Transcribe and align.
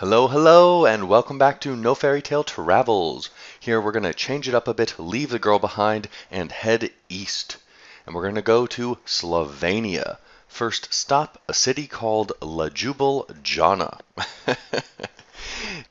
Hello, 0.00 0.28
hello, 0.28 0.86
and 0.86 1.10
welcome 1.10 1.36
back 1.36 1.60
to 1.60 1.76
No 1.76 1.94
Fairy 1.94 2.22
Tale 2.22 2.42
Travels. 2.42 3.28
Here 3.60 3.78
we're 3.78 3.92
going 3.92 4.04
to 4.04 4.14
change 4.14 4.48
it 4.48 4.54
up 4.54 4.66
a 4.66 4.72
bit, 4.72 4.98
leave 4.98 5.28
the 5.28 5.38
girl 5.38 5.58
behind, 5.58 6.08
and 6.30 6.50
head 6.50 6.90
east. 7.10 7.58
And 8.06 8.14
we're 8.14 8.22
going 8.22 8.36
to 8.36 8.40
go 8.40 8.66
to 8.66 8.96
Slovenia. 9.04 10.16
First 10.48 10.94
stop, 10.94 11.42
a 11.46 11.52
city 11.52 11.86
called 11.86 12.32
Ljubljana. 12.40 14.00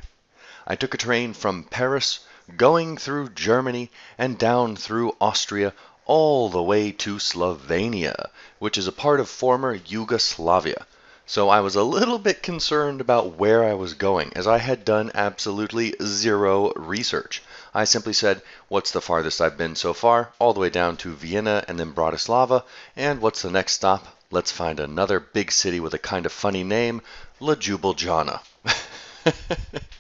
I 0.68 0.76
took 0.76 0.94
a 0.94 0.98
train 0.98 1.34
from 1.34 1.64
Paris, 1.64 2.20
going 2.58 2.98
through 2.98 3.30
Germany 3.30 3.92
and 4.18 4.38
down 4.38 4.76
through 4.76 5.16
Austria, 5.22 5.74
all 6.06 6.50
the 6.50 6.64
way 6.64 6.92
to 6.92 7.20
Slovenia, 7.20 8.30
which 8.58 8.78
is 8.78 8.88
a 8.88 8.92
part 8.92 9.20
of 9.20 9.30
former 9.30 9.74
Yugoslavia. 9.76 10.86
So 11.28 11.48
I 11.48 11.60
was 11.60 11.76
a 11.76 11.84
little 11.84 12.18
bit 12.18 12.42
concerned 12.42 13.02
about 13.02 13.36
where 13.38 13.64
I 13.64 13.76
was 13.76 13.94
going, 13.94 14.34
as 14.36 14.48
I 14.48 14.58
had 14.58 14.84
done 14.84 15.12
absolutely 15.14 15.94
zero 16.02 16.74
research. 16.76 17.44
I 17.72 17.84
simply 17.84 18.14
said, 18.14 18.42
what's 18.68 18.90
the 18.90 19.00
farthest 19.00 19.40
I've 19.40 19.56
been 19.56 19.76
so 19.76 19.94
far, 19.94 20.34
all 20.40 20.54
the 20.56 20.60
way 20.60 20.72
down 20.72 20.98
to 20.98 21.14
Vienna 21.14 21.64
and 21.68 21.80
then 21.80 21.94
Bratislava, 21.94 22.64
and 22.96 23.22
what's 23.22 23.44
the 23.44 23.52
next 23.52 23.74
stop? 23.74 24.08
Let's 24.32 24.52
find 24.52 24.80
another 24.80 25.20
big 25.20 25.52
city 25.52 25.80
with 25.80 25.94
a 25.94 26.00
kind 26.00 26.26
of 26.26 26.32
funny 26.32 26.64
name, 26.64 27.04
Ljubljana. 27.40 28.40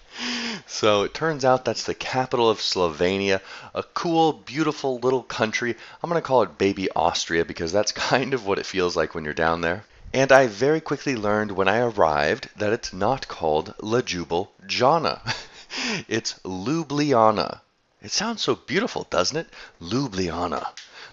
so 0.72 1.02
it 1.02 1.16
turns 1.16 1.44
out 1.44 1.66
that's 1.66 1.84
the 1.84 1.96
capital 1.96 2.48
of 2.48 2.60
Slovenia, 2.60 3.42
a 3.74 3.82
cool, 3.82 4.34
beautiful 4.34 5.00
little 5.00 5.24
country. 5.24 5.76
I'm 6.02 6.10
going 6.12 6.22
to 6.22 6.26
call 6.26 6.44
it 6.44 6.60
Baby 6.60 6.90
Austria 6.96 7.44
because 7.44 7.72
that's 7.72 7.92
kind 8.12 8.36
of 8.36 8.46
what 8.46 8.60
it 8.60 8.68
feels 8.68 8.96
like 8.96 9.16
when 9.16 9.26
you're 9.26 9.34
down 9.34 9.62
there. 9.62 9.84
And 10.14 10.32
I 10.32 10.46
very 10.46 10.80
quickly 10.80 11.16
learned 11.16 11.52
when 11.52 11.68
I 11.68 11.80
arrived 11.80 12.50
that 12.56 12.72
it's 12.72 12.94
not 12.94 13.28
called 13.28 13.76
Ljubljana. 13.80 15.20
it's 16.08 16.36
Ljubljana. 16.46 17.60
It 18.02 18.12
sounds 18.12 18.44
so 18.44 18.56
beautiful, 18.56 19.08
doesn't 19.10 19.38
it? 19.38 19.48
Ljubljana. 19.82 20.68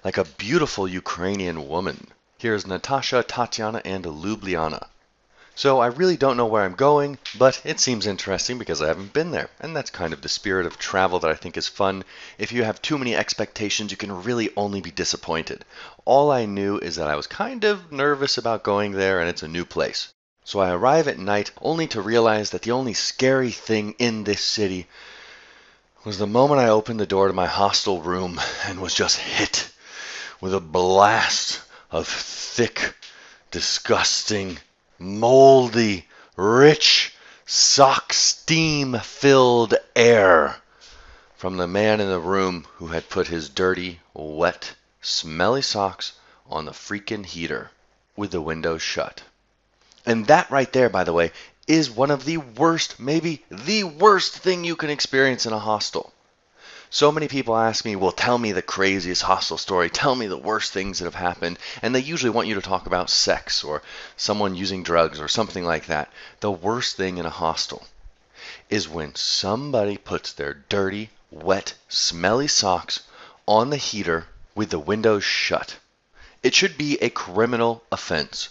Like 0.05 0.19
a 0.19 0.25
beautiful 0.25 0.87
Ukrainian 0.87 1.67
woman. 1.67 2.09
Here's 2.39 2.67
Natasha, 2.67 3.23
Tatiana, 3.23 3.81
and 3.85 4.05
Ljubljana. 4.05 4.87
So 5.59 5.81
I 5.81 5.87
really 5.87 6.19
don't 6.19 6.37
know 6.37 6.45
where 6.45 6.65
I'm 6.65 6.75
going, 6.75 7.17
but 7.39 7.63
it 7.65 7.81
seems 7.81 8.07
interesting 8.07 8.59
because 8.59 8.83
I 8.83 8.89
haven't 8.89 9.15
been 9.15 9.31
there. 9.31 9.49
And 9.59 9.75
that's 9.75 9.89
kind 9.89 10.13
of 10.13 10.21
the 10.21 10.29
spirit 10.29 10.67
of 10.67 10.79
travel 10.79 11.19
that 11.21 11.31
I 11.31 11.35
think 11.35 11.57
is 11.57 11.67
fun. 11.67 12.05
If 12.37 12.53
you 12.53 12.63
have 12.63 12.83
too 12.83 12.99
many 12.99 13.17
expectations, 13.17 13.91
you 13.91 13.97
can 13.97 14.23
really 14.23 14.51
only 14.55 14.83
be 14.83 14.91
disappointed. 14.91 15.65
All 16.05 16.31
I 16.31 16.45
knew 16.45 16.77
is 16.77 16.97
that 16.97 17.09
I 17.09 17.17
was 17.17 17.27
kind 17.27 17.65
of 17.65 17.91
nervous 17.91 18.37
about 18.37 18.65
going 18.65 18.93
there 18.93 19.19
and 19.19 19.31
it's 19.31 19.43
a 19.43 19.49
new 19.49 19.65
place. 19.65 20.13
So 20.45 20.61
I 20.61 20.73
arrive 20.73 21.09
at 21.09 21.19
night 21.19 21.53
only 21.63 21.87
to 21.87 22.03
realize 22.03 22.51
that 22.51 22.61
the 22.61 22.73
only 22.73 22.93
scary 22.93 23.51
thing 23.51 23.95
in 23.99 24.25
this 24.25 24.43
city 24.43 24.87
was 26.05 26.19
the 26.19 26.27
moment 26.27 26.61
I 26.61 26.69
opened 26.69 27.01
the 27.01 27.07
door 27.07 27.29
to 27.29 27.33
my 27.33 27.47
hostel 27.47 28.03
room 28.03 28.39
and 28.67 28.83
was 28.83 28.93
just 28.93 29.17
hit 29.17 29.71
with 30.39 30.53
a 30.53 30.61
blast 30.61 31.63
of 31.91 32.07
thick, 32.07 32.95
disgusting, 33.51 34.59
moldy, 34.99 36.07
rich, 36.37 37.15
sock 37.45 38.13
steam 38.13 38.99
filled 39.01 39.75
air 39.95 40.57
from 41.37 41.57
the 41.57 41.67
man 41.67 42.01
in 42.01 42.09
the 42.09 42.19
room 42.19 42.67
who 42.77 42.89
had 42.89 43.09
put 43.09 43.29
his 43.29 43.49
dirty, 43.49 44.01
wet, 44.15 44.75
smelly 45.01 45.63
socks 45.63 46.13
on 46.49 46.65
the 46.65 46.73
freaking 46.73 47.27
heater 47.27 47.71
with 48.17 48.31
the 48.31 48.41
windows 48.41 48.83
shut. 48.83 49.23
And 50.05 50.27
that 50.27 50.51
right 50.51 50.73
there, 50.73 50.89
by 50.89 51.05
the 51.05 51.13
way, 51.13 51.33
is 51.67 51.91
one 51.91 52.11
of 52.11 52.25
the 52.25 52.39
worst, 52.39 52.99
maybe 52.99 53.45
the 53.51 53.85
worst 53.85 54.39
thing 54.39 54.65
you 54.65 54.77
can 54.77 54.91
experience 54.91 55.47
in 55.47 55.53
a 55.53 55.59
hostel. 55.59 56.13
So 56.91 57.11
many 57.11 57.27
people 57.27 57.57
ask 57.57 57.85
me, 57.85 57.97
well, 57.97 58.13
tell 58.13 58.39
me 58.39 58.53
the 58.53 58.63
craziest 58.63 59.23
hostel 59.23 59.59
story. 59.59 59.91
Tell 59.91 60.15
me 60.15 60.29
the 60.29 60.37
worst 60.37 60.73
things 60.73 60.99
that 60.99 61.05
have 61.05 61.17
happened. 61.17 61.59
And 61.83 61.95
they 61.95 62.01
usually 62.01 62.31
want 62.31 62.49
you 62.49 62.55
to 62.55 62.61
talk 62.61 62.87
about 62.87 63.11
sex 63.11 63.65
or 63.65 63.83
someone 64.17 64.55
using 64.55 64.83
drugs 64.83 65.21
or 65.21 65.29
something 65.29 65.65
like 65.65 65.87
that. 65.87 66.11
The 66.41 66.51
worst 66.51 66.97
thing 66.97 67.19
in 67.19 67.27
a 67.27 67.31
hostel 67.31 67.87
is 68.71 68.89
when 68.89 69.15
somebody 69.15 69.97
puts 69.97 70.33
their 70.33 70.55
dirty, 70.55 71.11
wet, 71.31 71.75
smelly 71.89 72.49
socks 72.49 73.03
on 73.47 73.71
the 73.71 73.77
heater 73.77 74.27
with 74.55 74.71
the 74.71 74.79
windows 74.79 75.25
shut. 75.25 75.77
It 76.43 76.55
should 76.55 76.79
be 76.79 76.99
a 76.99 77.11
criminal 77.11 77.83
offense. 77.91 78.51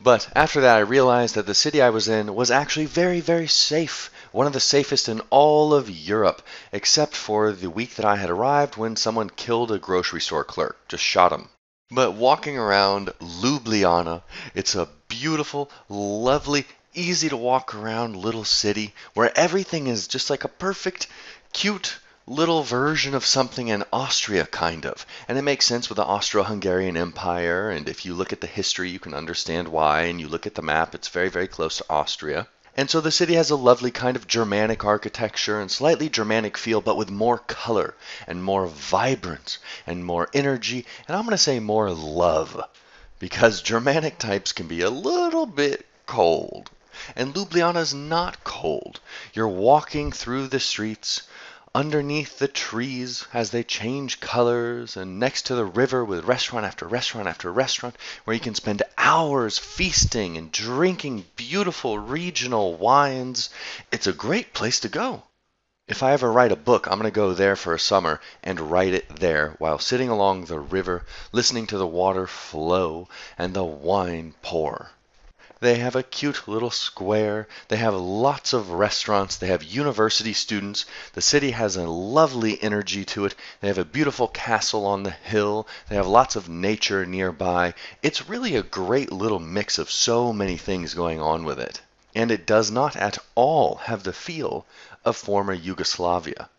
But 0.00 0.28
after 0.34 0.60
that, 0.60 0.76
I 0.76 0.80
realized 0.80 1.34
that 1.36 1.46
the 1.46 1.54
city 1.54 1.80
I 1.80 1.90
was 1.90 2.08
in 2.08 2.34
was 2.34 2.50
actually 2.50 2.86
very, 2.86 3.20
very 3.20 3.46
safe. 3.46 4.10
One 4.32 4.46
of 4.46 4.52
the 4.52 4.60
safest 4.60 5.08
in 5.08 5.20
all 5.30 5.72
of 5.72 5.88
Europe, 5.88 6.42
except 6.72 7.14
for 7.14 7.52
the 7.52 7.70
week 7.70 7.94
that 7.94 8.04
I 8.04 8.16
had 8.16 8.28
arrived 8.28 8.76
when 8.76 8.96
someone 8.96 9.30
killed 9.30 9.70
a 9.70 9.78
grocery 9.78 10.20
store 10.20 10.44
clerk, 10.44 10.76
just 10.88 11.04
shot 11.04 11.32
him. 11.32 11.48
But 11.90 12.14
walking 12.14 12.58
around 12.58 13.12
Ljubljana, 13.20 14.22
it's 14.54 14.74
a 14.74 14.88
beautiful, 15.06 15.70
lovely, 15.88 16.66
easy 16.92 17.28
to 17.28 17.36
walk 17.36 17.74
around 17.74 18.16
little 18.16 18.44
city 18.44 18.94
where 19.14 19.36
everything 19.38 19.86
is 19.86 20.08
just 20.08 20.28
like 20.28 20.44
a 20.44 20.48
perfect, 20.48 21.06
cute, 21.52 21.98
little 22.26 22.62
version 22.62 23.14
of 23.14 23.26
something 23.26 23.68
in 23.68 23.84
Austria, 23.92 24.46
kind 24.46 24.86
of. 24.86 25.04
And 25.28 25.36
it 25.36 25.42
makes 25.42 25.66
sense 25.66 25.90
with 25.90 25.96
the 25.96 26.04
Austro 26.04 26.42
Hungarian 26.42 26.96
Empire. 26.96 27.70
And 27.70 27.86
if 27.86 28.06
you 28.06 28.14
look 28.14 28.32
at 28.32 28.40
the 28.40 28.46
history, 28.46 28.88
you 28.88 28.98
can 28.98 29.12
understand 29.12 29.68
why. 29.68 30.04
And 30.04 30.18
you 30.18 30.28
look 30.28 30.46
at 30.46 30.54
the 30.54 30.62
map, 30.62 30.94
it's 30.94 31.08
very, 31.08 31.28
very 31.28 31.48
close 31.48 31.76
to 31.78 31.84
Austria. 31.90 32.48
And 32.76 32.90
so 32.90 33.00
the 33.00 33.12
city 33.12 33.34
has 33.34 33.50
a 33.50 33.56
lovely 33.56 33.90
kind 33.90 34.16
of 34.16 34.26
Germanic 34.26 34.84
architecture 34.84 35.60
and 35.60 35.70
slightly 35.70 36.08
Germanic 36.08 36.56
feel, 36.56 36.80
but 36.80 36.96
with 36.96 37.10
more 37.10 37.38
color 37.38 37.94
and 38.26 38.42
more 38.42 38.66
vibrance 38.66 39.58
and 39.86 40.04
more 40.04 40.28
energy. 40.32 40.86
And 41.06 41.16
I'm 41.16 41.24
going 41.24 41.36
to 41.36 41.38
say 41.38 41.60
more 41.60 41.90
love 41.90 42.60
because 43.18 43.62
Germanic 43.62 44.18
types 44.18 44.52
can 44.52 44.66
be 44.66 44.80
a 44.80 44.90
little 44.90 45.46
bit 45.46 45.86
cold. 46.06 46.70
And 47.14 47.34
Ljubljana 47.34 47.80
is 47.80 47.92
not 47.92 48.42
cold. 48.44 48.98
You're 49.34 49.46
walking 49.46 50.10
through 50.10 50.48
the 50.48 50.60
streets 50.60 51.22
underneath 51.74 52.38
the 52.38 52.46
trees 52.46 53.26
as 53.32 53.50
they 53.50 53.64
change 53.64 54.20
colors 54.20 54.96
and 54.96 55.18
next 55.18 55.42
to 55.42 55.54
the 55.56 55.64
river 55.64 56.04
with 56.04 56.24
restaurant 56.24 56.64
after 56.64 56.86
restaurant 56.86 57.26
after 57.26 57.50
restaurant 57.50 57.96
where 58.24 58.34
you 58.34 58.40
can 58.40 58.54
spend 58.54 58.82
hours 58.96 59.58
feasting 59.58 60.36
and 60.36 60.52
drinking 60.52 61.24
beautiful 61.34 61.98
regional 61.98 62.76
wines. 62.76 63.50
It's 63.90 64.06
a 64.06 64.12
great 64.12 64.54
place 64.54 64.78
to 64.80 64.88
go. 64.88 65.24
If 65.88 66.02
I 66.02 66.12
ever 66.12 66.32
write 66.32 66.52
a 66.52 66.56
book, 66.56 66.86
I'm 66.86 66.98
going 66.98 67.10
to 67.10 67.14
go 67.14 67.34
there 67.34 67.56
for 67.56 67.74
a 67.74 67.78
summer 67.78 68.20
and 68.42 68.70
write 68.70 68.94
it 68.94 69.16
there 69.16 69.54
while 69.58 69.78
sitting 69.78 70.08
along 70.08 70.44
the 70.44 70.60
river, 70.60 71.04
listening 71.32 71.66
to 71.66 71.76
the 71.76 71.86
water 71.86 72.26
flow 72.26 73.08
and 73.36 73.52
the 73.52 73.64
wine 73.64 74.34
pour. 74.42 74.92
They 75.64 75.76
have 75.76 75.96
a 75.96 76.02
cute 76.02 76.46
little 76.46 76.70
square. 76.70 77.48
They 77.68 77.78
have 77.78 77.94
lots 77.94 78.52
of 78.52 78.68
restaurants. 78.68 79.36
They 79.36 79.46
have 79.46 79.62
university 79.62 80.34
students. 80.34 80.84
The 81.14 81.22
city 81.22 81.52
has 81.52 81.76
a 81.76 81.88
lovely 81.88 82.62
energy 82.62 83.06
to 83.06 83.24
it. 83.24 83.34
They 83.62 83.68
have 83.68 83.78
a 83.78 83.84
beautiful 83.86 84.28
castle 84.28 84.84
on 84.84 85.04
the 85.04 85.10
hill. 85.10 85.66
They 85.88 85.96
have 85.96 86.06
lots 86.06 86.36
of 86.36 86.50
nature 86.50 87.06
nearby. 87.06 87.72
It's 88.02 88.28
really 88.28 88.56
a 88.56 88.62
great 88.62 89.10
little 89.10 89.38
mix 89.38 89.78
of 89.78 89.90
so 89.90 90.34
many 90.34 90.58
things 90.58 90.92
going 90.92 91.22
on 91.22 91.46
with 91.46 91.58
it. 91.58 91.80
And 92.14 92.30
it 92.30 92.44
does 92.44 92.70
not 92.70 92.94
at 92.94 93.16
all 93.34 93.76
have 93.76 94.02
the 94.02 94.12
feel 94.12 94.66
of 95.02 95.16
former 95.16 95.54
Yugoslavia. 95.54 96.50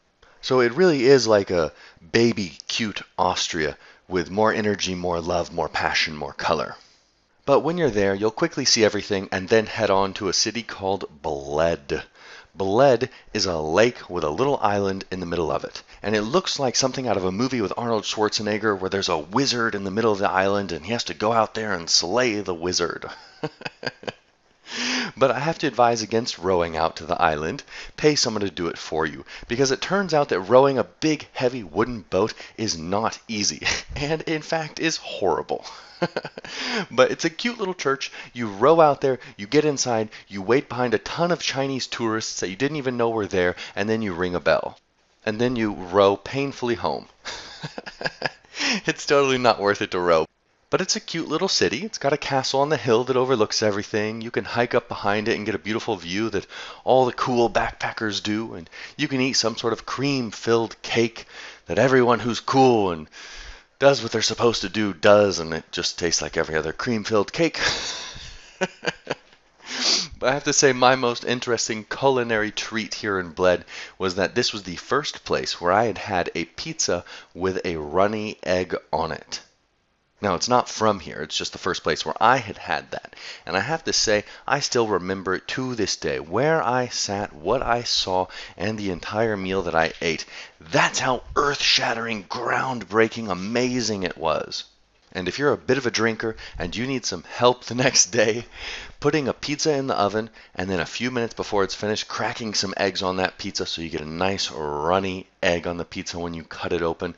So 0.42 0.62
it 0.62 0.74
really 0.74 1.06
is 1.06 1.28
like 1.28 1.52
a 1.52 1.74
baby 2.12 2.58
cute 2.68 3.04
Austria 3.20 3.78
with 4.08 4.32
more 4.32 4.52
energy, 4.52 4.96
more 4.96 5.22
love, 5.22 5.54
more 5.54 5.70
passion, 5.70 6.16
more 6.16 6.34
color. 6.34 6.76
But 7.46 7.60
when 7.60 7.78
you're 7.78 7.92
there, 7.92 8.16
you'll 8.16 8.32
quickly 8.32 8.66
see 8.66 8.84
everything 8.84 9.30
and 9.32 9.48
then 9.48 9.68
head 9.68 9.92
on 9.92 10.16
to 10.16 10.30
a 10.30 10.34
city 10.34 10.64
called 10.64 11.22
Bled. 11.22 12.04
Bled 12.56 13.12
is 13.34 13.46
a 13.46 13.60
lake 13.60 14.10
with 14.10 14.24
a 14.24 14.32
little 14.32 14.58
island 14.64 15.06
in 15.12 15.20
the 15.20 15.28
middle 15.28 15.52
of 15.52 15.64
it. 15.64 15.84
And 16.02 16.16
it 16.16 16.24
looks 16.24 16.58
like 16.58 16.76
something 16.76 17.08
out 17.08 17.18
of 17.18 17.26
a 17.26 17.32
movie 17.32 17.62
with 17.62 17.74
Arnold 17.78 18.04
Schwarzenegger 18.04 18.80
where 18.80 18.90
there's 18.90 19.10
a 19.10 19.20
wizard 19.20 19.76
in 19.76 19.84
the 19.84 19.92
middle 19.92 20.12
of 20.12 20.18
the 20.18 20.30
island 20.30 20.72
and 20.72 20.84
he 20.84 20.94
has 20.94 21.04
to 21.04 21.14
go 21.14 21.34
out 21.34 21.54
there 21.54 21.74
and 21.74 21.88
slay 21.88 22.42
the 22.42 22.54
wizard. 22.54 23.06
But 25.18 25.32
I 25.32 25.40
have 25.40 25.58
to 25.60 25.68
advise 25.68 26.02
against 26.02 26.38
rowing 26.38 26.76
out 26.76 26.98
to 26.98 27.06
the 27.06 27.22
island. 27.22 27.64
Pay 27.98 28.16
someone 28.16 28.42
to 28.42 28.50
do 28.50 28.68
it 28.68 28.78
for 28.78 29.06
you, 29.06 29.26
because 29.48 29.72
it 29.72 29.82
turns 29.82 30.14
out 30.14 30.30
that 30.30 30.40
rowing 30.42 30.78
a 30.78 30.84
big, 30.84 31.28
heavy 31.34 31.64
wooden 31.64 32.02
boat 32.02 32.34
is 32.58 32.78
not 32.78 33.20
easy, 33.28 33.66
and 33.96 34.22
in 34.24 34.42
fact 34.42 34.80
is 34.80 34.98
horrible. 34.98 35.66
but 36.92 37.12
it's 37.12 37.24
a 37.26 37.30
cute 37.30 37.58
little 37.58 37.74
church. 37.74 38.12
You 38.34 38.48
row 38.48 38.82
out 38.82 39.02
there, 39.02 39.20
you 39.38 39.48
get 39.48 39.64
inside, 39.66 40.10
you 40.28 40.42
wait 40.42 40.68
behind 40.68 40.94
a 40.94 40.98
ton 41.00 41.32
of 41.32 41.42
Chinese 41.42 41.88
tourists 41.88 42.42
that 42.42 42.50
you 42.50 42.56
didn't 42.56 42.78
even 42.78 42.98
know 42.98 43.10
were 43.10 43.28
there, 43.28 43.56
and 43.76 43.88
then 43.90 44.02
you 44.02 44.14
ring 44.14 44.36
a 44.36 44.40
bell. 44.40 44.78
and 45.26 45.40
then 45.42 45.56
you 45.56 45.74
row 45.74 46.16
painfully 46.16 46.76
home. 46.76 47.08
it's 48.86 49.06
totally 49.06 49.38
not 49.38 49.60
worth 49.60 49.82
it 49.82 49.92
to 49.92 50.00
row. 50.00 50.26
But 50.70 50.82
it's 50.82 50.96
a 50.96 51.00
cute 51.00 51.28
little 51.28 51.48
city. 51.48 51.84
It's 51.84 51.98
got 51.98 52.14
a 52.14 52.18
castle 52.18 52.60
on 52.60 52.70
the 52.70 52.78
hill 52.78 53.04
that 53.06 53.16
overlooks 53.16 53.62
everything. 53.62 54.22
You 54.22 54.32
can 54.32 54.46
hike 54.46 54.74
up 54.74 54.88
behind 54.88 55.28
it 55.28 55.36
and 55.36 55.46
get 55.46 55.56
a 55.56 55.60
beautiful 55.60 55.96
view 55.96 56.30
that 56.32 56.48
all 56.84 57.06
the 57.06 57.14
cool 57.14 57.50
backpackers 57.50 58.22
do. 58.22 58.56
And 58.56 58.70
you 58.98 59.08
can 59.08 59.22
eat 59.22 59.34
some 59.34 59.58
sort 59.58 59.74
of 59.74 59.86
cream 59.86 60.32
filled 60.32 60.82
cake 60.82 61.26
that 61.68 61.80
everyone 61.80 62.20
who's 62.20 62.40
cool 62.40 62.92
and 62.92 63.08
does 63.80 64.02
what 64.02 64.12
they're 64.12 64.22
supposed 64.22 64.62
to 64.62 64.70
do 64.70 64.94
does. 64.94 65.40
And 65.40 65.54
it 65.54 65.72
just 65.72 66.00
tastes 66.00 66.22
like 66.22 66.38
every 66.38 66.56
other 66.56 66.74
cream 66.74 67.04
filled 67.04 67.32
cake. 67.32 67.60
But 70.18 70.30
I 70.30 70.34
have 70.34 70.46
to 70.46 70.54
say, 70.54 70.72
my 70.72 70.96
most 70.96 71.26
interesting 71.26 71.84
culinary 71.84 72.50
treat 72.50 72.94
here 72.94 73.20
in 73.20 73.32
Bled 73.32 73.66
was 73.98 74.16
that 74.16 74.34
this 74.34 74.54
was 74.54 74.64
the 74.64 74.78
first 74.78 75.26
place 75.26 75.60
where 75.60 75.72
I 75.72 75.86
had 75.86 75.98
had 75.98 76.32
a 76.34 76.46
pizza 76.46 77.04
with 77.34 77.64
a 77.66 77.76
runny 77.76 78.38
egg 78.42 78.76
on 78.94 79.12
it. 79.12 79.42
Now, 80.22 80.36
it's 80.36 80.48
not 80.48 80.70
from 80.70 81.02
here, 81.02 81.22
it's 81.22 81.36
just 81.36 81.52
the 81.52 81.58
first 81.58 81.84
place 81.84 82.06
where 82.06 82.16
I 82.22 82.38
had 82.38 82.58
had 82.58 82.92
that. 82.92 83.18
And 83.46 83.58
I 83.58 83.60
have 83.60 83.84
to 83.84 83.92
say, 83.92 84.24
I 84.48 84.62
still 84.62 84.88
remember 84.88 85.36
it 85.36 85.48
to 85.50 85.76
this 85.76 85.98
day 85.98 86.22
where 86.22 86.64
I 86.64 86.88
sat, 86.88 87.34
what 87.34 87.62
I 87.62 87.84
saw, 87.84 88.28
and 88.56 88.78
the 88.78 88.92
entire 88.92 89.36
meal 89.36 89.64
that 89.64 89.76
I 89.76 89.92
ate. 90.02 90.24
That's 90.62 91.00
how 91.00 91.24
earth 91.36 91.62
shattering, 91.62 92.24
groundbreaking, 92.24 93.30
amazing 93.30 94.04
it 94.04 94.18
was. 94.18 94.64
And 95.12 95.28
if 95.28 95.38
you're 95.38 95.52
a 95.52 95.58
bit 95.58 95.78
of 95.78 95.86
a 95.86 95.92
drinker 95.92 96.38
and 96.58 96.74
you 96.74 96.88
need 96.88 97.06
some 97.06 97.24
help 97.24 97.66
the 97.66 97.76
next 97.86 98.08
day, 98.08 98.46
putting 99.02 99.28
a 99.28 99.34
pizza 99.34 99.74
in 99.74 99.88
the 99.88 99.96
oven 99.96 100.30
and 100.56 100.70
then 100.70 100.80
a 100.80 100.86
few 100.86 101.12
minutes 101.12 101.34
before 101.34 101.66
it's 101.66 101.76
finished, 101.76 102.08
cracking 102.08 102.54
some 102.54 102.74
eggs 102.78 103.02
on 103.02 103.18
that 103.18 103.38
pizza 103.38 103.66
so 103.66 103.82
you 103.82 103.90
get 103.90 104.02
a 104.02 104.06
nice 104.06 104.50
runny 104.50 105.28
egg 105.44 105.68
on 105.68 105.76
the 105.76 105.86
pizza 105.86 106.18
when 106.18 106.34
you 106.34 106.44
cut 106.44 106.72
it 106.72 106.82
open. 106.82 107.16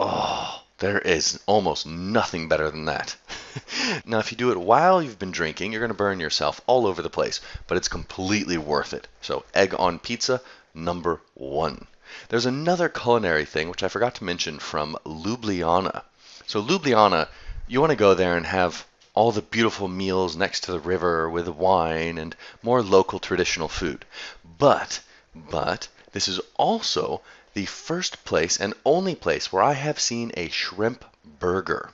Oh, 0.00 0.62
there 0.78 0.98
is 0.98 1.40
almost 1.46 1.86
nothing 1.86 2.48
better 2.48 2.70
than 2.70 2.84
that. 2.86 3.16
now, 4.06 4.18
if 4.18 4.30
you 4.30 4.38
do 4.38 4.50
it 4.52 4.60
while 4.60 5.02
you've 5.02 5.18
been 5.18 5.32
drinking, 5.32 5.72
you're 5.72 5.80
going 5.80 5.88
to 5.90 5.94
burn 5.94 6.20
yourself 6.20 6.60
all 6.66 6.86
over 6.86 7.02
the 7.02 7.10
place, 7.10 7.40
but 7.66 7.76
it's 7.76 7.88
completely 7.88 8.56
worth 8.56 8.92
it. 8.92 9.08
So, 9.20 9.44
egg 9.54 9.74
on 9.78 9.98
pizza, 9.98 10.40
number 10.74 11.20
one. 11.34 11.86
There's 12.28 12.46
another 12.46 12.88
culinary 12.88 13.44
thing 13.44 13.68
which 13.68 13.82
I 13.82 13.88
forgot 13.88 14.14
to 14.14 14.24
mention 14.24 14.58
from 14.58 14.96
Ljubljana. 15.04 16.02
So 16.46 16.62
Ljubljana, 16.62 17.28
you 17.66 17.80
want 17.80 17.90
to 17.90 17.96
go 17.96 18.14
there 18.14 18.36
and 18.36 18.46
have 18.46 18.86
all 19.14 19.32
the 19.32 19.42
beautiful 19.42 19.88
meals 19.88 20.36
next 20.36 20.60
to 20.64 20.72
the 20.72 20.78
river 20.80 21.28
with 21.28 21.48
wine 21.48 22.16
and 22.16 22.36
more 22.62 22.82
local 22.82 23.18
traditional 23.18 23.68
food. 23.68 24.06
But, 24.58 25.00
but, 25.34 25.88
this 26.12 26.28
is 26.28 26.40
also 26.56 27.20
the 27.58 27.66
first 27.66 28.24
place 28.24 28.56
and 28.60 28.72
only 28.84 29.16
place 29.16 29.50
where 29.50 29.64
I 29.64 29.72
have 29.72 29.98
seen 29.98 30.30
a 30.36 30.48
shrimp 30.48 31.04
burger. 31.40 31.90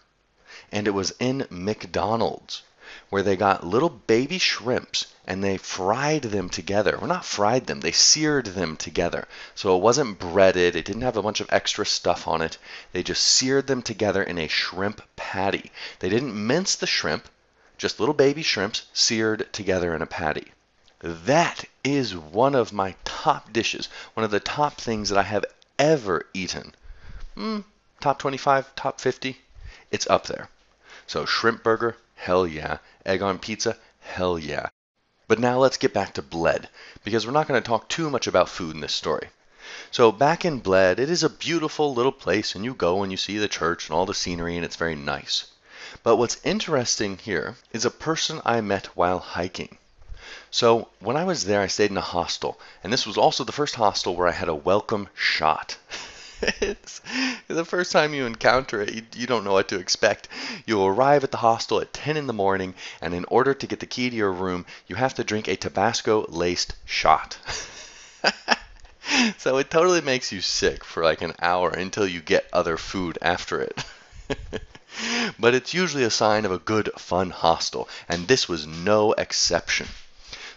And 0.70 0.86
it 0.86 0.90
was 0.90 1.14
in 1.18 1.46
McDonald's 1.48 2.60
where 3.08 3.22
they 3.22 3.34
got 3.34 3.66
little 3.66 3.88
baby 3.88 4.36
shrimps 4.36 5.06
and 5.26 5.42
they 5.42 5.56
fried 5.56 6.20
them 6.20 6.50
together. 6.50 6.98
Well, 6.98 7.06
not 7.06 7.24
fried 7.24 7.66
them, 7.66 7.80
they 7.80 7.92
seared 7.92 8.44
them 8.44 8.76
together. 8.76 9.26
So 9.54 9.74
it 9.74 9.80
wasn't 9.80 10.18
breaded, 10.18 10.76
it 10.76 10.84
didn't 10.84 11.00
have 11.00 11.16
a 11.16 11.22
bunch 11.22 11.40
of 11.40 11.48
extra 11.50 11.86
stuff 11.86 12.28
on 12.28 12.42
it. 12.42 12.58
They 12.92 13.02
just 13.02 13.22
seared 13.22 13.66
them 13.66 13.80
together 13.80 14.22
in 14.22 14.36
a 14.36 14.48
shrimp 14.48 15.00
patty. 15.16 15.72
They 16.00 16.10
didn't 16.10 16.46
mince 16.46 16.76
the 16.76 16.86
shrimp, 16.86 17.26
just 17.78 18.00
little 18.00 18.14
baby 18.14 18.42
shrimps 18.42 18.82
seared 18.92 19.50
together 19.54 19.94
in 19.94 20.02
a 20.02 20.06
patty. 20.06 20.52
That 21.06 21.66
is 21.84 22.16
one 22.16 22.54
of 22.54 22.72
my 22.72 22.94
top 23.04 23.52
dishes, 23.52 23.90
one 24.14 24.24
of 24.24 24.30
the 24.30 24.40
top 24.40 24.80
things 24.80 25.10
that 25.10 25.18
I 25.18 25.22
have 25.24 25.44
ever 25.78 26.24
eaten. 26.32 26.74
Mm, 27.36 27.64
top 28.00 28.18
25, 28.18 28.74
top 28.74 29.02
50, 29.02 29.38
it's 29.90 30.08
up 30.08 30.26
there. 30.28 30.48
So 31.06 31.26
shrimp 31.26 31.62
burger, 31.62 31.98
hell 32.14 32.46
yeah. 32.46 32.78
Egg 33.04 33.20
on 33.20 33.38
pizza, 33.38 33.76
hell 34.00 34.38
yeah. 34.38 34.70
But 35.28 35.38
now 35.38 35.58
let's 35.58 35.76
get 35.76 35.92
back 35.92 36.14
to 36.14 36.22
Bled, 36.22 36.70
because 37.04 37.26
we're 37.26 37.32
not 37.32 37.48
going 37.48 37.62
to 37.62 37.68
talk 37.68 37.90
too 37.90 38.08
much 38.08 38.26
about 38.26 38.48
food 38.48 38.74
in 38.74 38.80
this 38.80 38.94
story. 38.94 39.28
So 39.90 40.10
back 40.10 40.46
in 40.46 40.60
Bled, 40.60 40.98
it 40.98 41.10
is 41.10 41.22
a 41.22 41.28
beautiful 41.28 41.92
little 41.92 42.12
place, 42.12 42.54
and 42.54 42.64
you 42.64 42.72
go 42.72 43.02
and 43.02 43.12
you 43.12 43.18
see 43.18 43.36
the 43.36 43.46
church 43.46 43.90
and 43.90 43.94
all 43.94 44.06
the 44.06 44.14
scenery, 44.14 44.56
and 44.56 44.64
it's 44.64 44.76
very 44.76 44.96
nice. 44.96 45.48
But 46.02 46.16
what's 46.16 46.40
interesting 46.44 47.18
here 47.18 47.56
is 47.74 47.84
a 47.84 47.90
person 47.90 48.40
I 48.46 48.62
met 48.62 48.86
while 48.96 49.18
hiking. 49.18 49.76
So 50.54 50.86
when 51.00 51.16
I 51.16 51.24
was 51.24 51.46
there, 51.46 51.62
I 51.62 51.66
stayed 51.66 51.90
in 51.90 51.96
a 51.96 52.00
hostel, 52.00 52.60
and 52.84 52.92
this 52.92 53.06
was 53.08 53.18
also 53.18 53.42
the 53.42 53.50
first 53.50 53.74
hostel 53.74 54.14
where 54.14 54.28
I 54.28 54.30
had 54.30 54.48
a 54.48 54.54
welcome 54.54 55.08
shot. 55.12 55.76
it's 56.60 57.00
the 57.48 57.64
first 57.64 57.90
time 57.90 58.14
you 58.14 58.24
encounter 58.24 58.80
it, 58.80 58.94
you, 58.94 59.02
you, 59.16 59.26
don't 59.26 59.42
know 59.42 59.54
what 59.54 59.66
to 59.70 59.80
expect. 59.80 60.28
You 60.64 60.80
arrive 60.84 61.24
at 61.24 61.32
the 61.32 61.38
hostel 61.38 61.80
at 61.80 61.92
10 61.92 62.16
in 62.16 62.28
the 62.28 62.32
morning, 62.32 62.74
and 63.00 63.14
in 63.14 63.24
order 63.24 63.52
to 63.52 63.66
get 63.66 63.80
the 63.80 63.86
key 63.86 64.10
to 64.10 64.14
your 64.14 64.30
room, 64.30 64.64
you 64.86 64.94
have 64.94 65.14
to 65.14 65.24
drink 65.24 65.48
a 65.48 65.56
Tabasco 65.56 66.24
laced 66.28 66.76
shot. 66.84 67.36
so 69.38 69.58
it 69.58 69.72
totally 69.72 70.02
makes 70.02 70.30
you 70.30 70.40
sick 70.40 70.84
for 70.84 71.02
like 71.02 71.20
an 71.20 71.34
hour 71.42 71.70
until 71.70 72.06
you 72.06 72.20
get 72.20 72.48
other 72.52 72.76
food 72.76 73.18
after 73.20 73.60
it. 73.60 73.84
but 75.40 75.52
it's 75.52 75.74
usually 75.74 76.04
a 76.04 76.10
sign 76.10 76.44
of 76.44 76.52
a 76.52 76.60
good, 76.60 76.90
fun 76.96 77.30
hostel, 77.30 77.88
and 78.08 78.28
this 78.28 78.48
was 78.48 78.68
no 78.68 79.14
exception. 79.14 79.88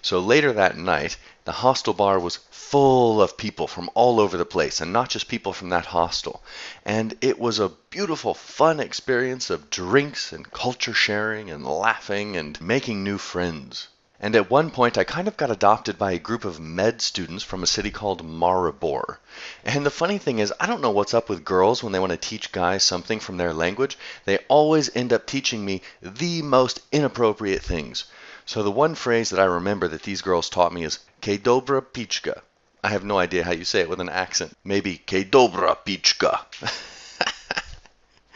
So 0.09 0.21
later 0.21 0.53
that 0.53 0.77
night, 0.77 1.17
the 1.43 1.51
hostel 1.51 1.93
bar 1.93 2.17
was 2.17 2.39
full 2.49 3.21
of 3.21 3.35
people 3.35 3.67
from 3.67 3.89
all 3.93 4.21
over 4.21 4.37
the 4.37 4.45
place, 4.45 4.79
and 4.79 4.93
not 4.93 5.09
just 5.09 5.27
people 5.27 5.51
from 5.51 5.67
that 5.71 5.87
hostel. 5.87 6.41
And 6.85 7.17
it 7.19 7.37
was 7.37 7.59
a 7.59 7.73
beautiful, 7.89 8.33
fun 8.33 8.79
experience 8.79 9.49
of 9.49 9.69
drinks 9.69 10.31
and 10.31 10.49
culture 10.49 10.93
sharing 10.93 11.49
and 11.51 11.65
laughing 11.65 12.37
and 12.37 12.61
making 12.61 13.03
new 13.03 13.17
friends. 13.17 13.89
And 14.17 14.33
at 14.33 14.49
one 14.49 14.71
point, 14.71 14.97
I 14.97 15.03
kind 15.03 15.27
of 15.27 15.35
got 15.35 15.51
adopted 15.51 15.97
by 15.99 16.13
a 16.13 16.19
group 16.19 16.45
of 16.45 16.57
med 16.57 17.01
students 17.01 17.43
from 17.43 17.61
a 17.61 17.67
city 17.67 17.91
called 17.91 18.25
Maribor. 18.25 19.17
And 19.65 19.85
the 19.85 19.91
funny 19.91 20.19
thing 20.19 20.39
is, 20.39 20.53
I 20.57 20.67
don't 20.67 20.81
know 20.81 20.91
what's 20.91 21.13
up 21.13 21.27
with 21.27 21.43
girls 21.43 21.83
when 21.83 21.91
they 21.91 21.99
want 21.99 22.13
to 22.13 22.17
teach 22.17 22.53
guys 22.53 22.81
something 22.81 23.19
from 23.19 23.35
their 23.35 23.53
language. 23.53 23.97
They 24.23 24.37
always 24.47 24.89
end 24.95 25.11
up 25.11 25.25
teaching 25.25 25.65
me 25.65 25.81
the 26.01 26.43
most 26.43 26.79
inappropriate 26.93 27.61
things. 27.61 28.05
So 28.49 28.63
the 28.63 28.71
one 28.71 28.95
phrase 28.95 29.31
that 29.31 29.41
I 29.41 29.43
remember 29.43 29.89
that 29.89 30.03
these 30.03 30.21
girls 30.21 30.49
taught 30.49 30.71
me 30.71 30.85
is 30.85 30.99
"Que 31.19 31.37
dobra 31.37 31.81
pichka." 31.81 32.43
I 32.81 32.91
have 32.91 33.03
no 33.03 33.19
idea 33.19 33.43
how 33.43 33.51
you 33.51 33.65
say 33.65 33.81
it 33.81 33.89
with 33.89 33.99
an 33.99 34.07
accent. 34.07 34.55
Maybe 34.63 34.99
"Que 35.05 35.25
dobra 35.25 35.75
pichka." 35.85 36.45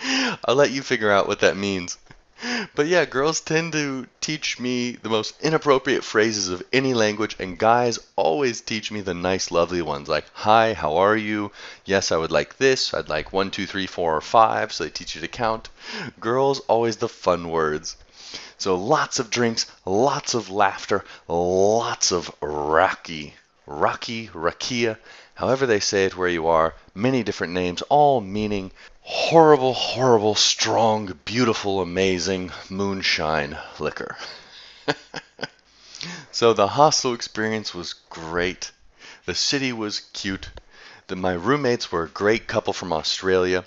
I'll 0.45 0.55
let 0.55 0.71
you 0.71 0.81
figure 0.81 1.09
out 1.09 1.29
what 1.29 1.39
that 1.39 1.55
means. 1.55 1.97
But 2.75 2.87
yeah, 2.87 3.05
girls 3.05 3.39
tend 3.39 3.71
to 3.71 4.05
teach 4.19 4.59
me 4.59 4.97
the 5.01 5.07
most 5.07 5.35
inappropriate 5.39 6.03
phrases 6.03 6.49
of 6.49 6.61
any 6.73 6.93
language, 6.93 7.37
and 7.39 7.57
guys 7.57 7.97
always 8.17 8.59
teach 8.59 8.91
me 8.91 8.99
the 8.99 9.13
nice, 9.13 9.49
lovely 9.49 9.81
ones 9.81 10.09
like, 10.09 10.25
Hi, 10.33 10.73
how 10.73 10.97
are 10.97 11.15
you? 11.15 11.53
Yes, 11.85 12.11
I 12.11 12.17
would 12.17 12.31
like 12.31 12.57
this. 12.57 12.93
I'd 12.93 13.07
like 13.07 13.31
one, 13.31 13.49
two, 13.49 13.65
three, 13.65 13.87
four, 13.87 14.17
or 14.17 14.21
five, 14.21 14.73
so 14.73 14.83
they 14.83 14.89
teach 14.89 15.15
you 15.15 15.21
to 15.21 15.29
count. 15.29 15.69
Girls 16.19 16.59
always 16.67 16.97
the 16.97 17.07
fun 17.07 17.49
words. 17.49 17.95
So 18.57 18.75
lots 18.75 19.19
of 19.19 19.29
drinks, 19.29 19.65
lots 19.85 20.33
of 20.33 20.49
laughter, 20.49 21.03
lots 21.27 22.11
of 22.11 22.33
raki, 22.41 23.33
raki, 23.65 24.29
rakia, 24.33 24.97
however 25.35 25.65
they 25.65 25.79
say 25.79 26.05
it 26.05 26.15
where 26.15 26.29
you 26.29 26.47
are, 26.47 26.75
many 26.93 27.23
different 27.23 27.53
names, 27.53 27.81
all 27.83 28.21
meaning 28.21 28.71
horrible, 29.01 29.73
horrible, 29.73 30.35
strong, 30.35 31.19
beautiful, 31.25 31.81
amazing 31.81 32.51
moonshine 32.69 33.57
liquor. 33.79 34.15
so 36.31 36.53
the 36.53 36.67
hostel 36.67 37.13
experience 37.13 37.73
was 37.73 37.93
great. 38.09 38.71
The 39.25 39.35
city 39.35 39.73
was 39.73 40.01
cute. 40.13 40.49
The, 41.11 41.17
my 41.17 41.33
roommates 41.33 41.91
were 41.91 42.03
a 42.03 42.07
great 42.07 42.47
couple 42.47 42.71
from 42.71 42.93
Australia. 42.93 43.65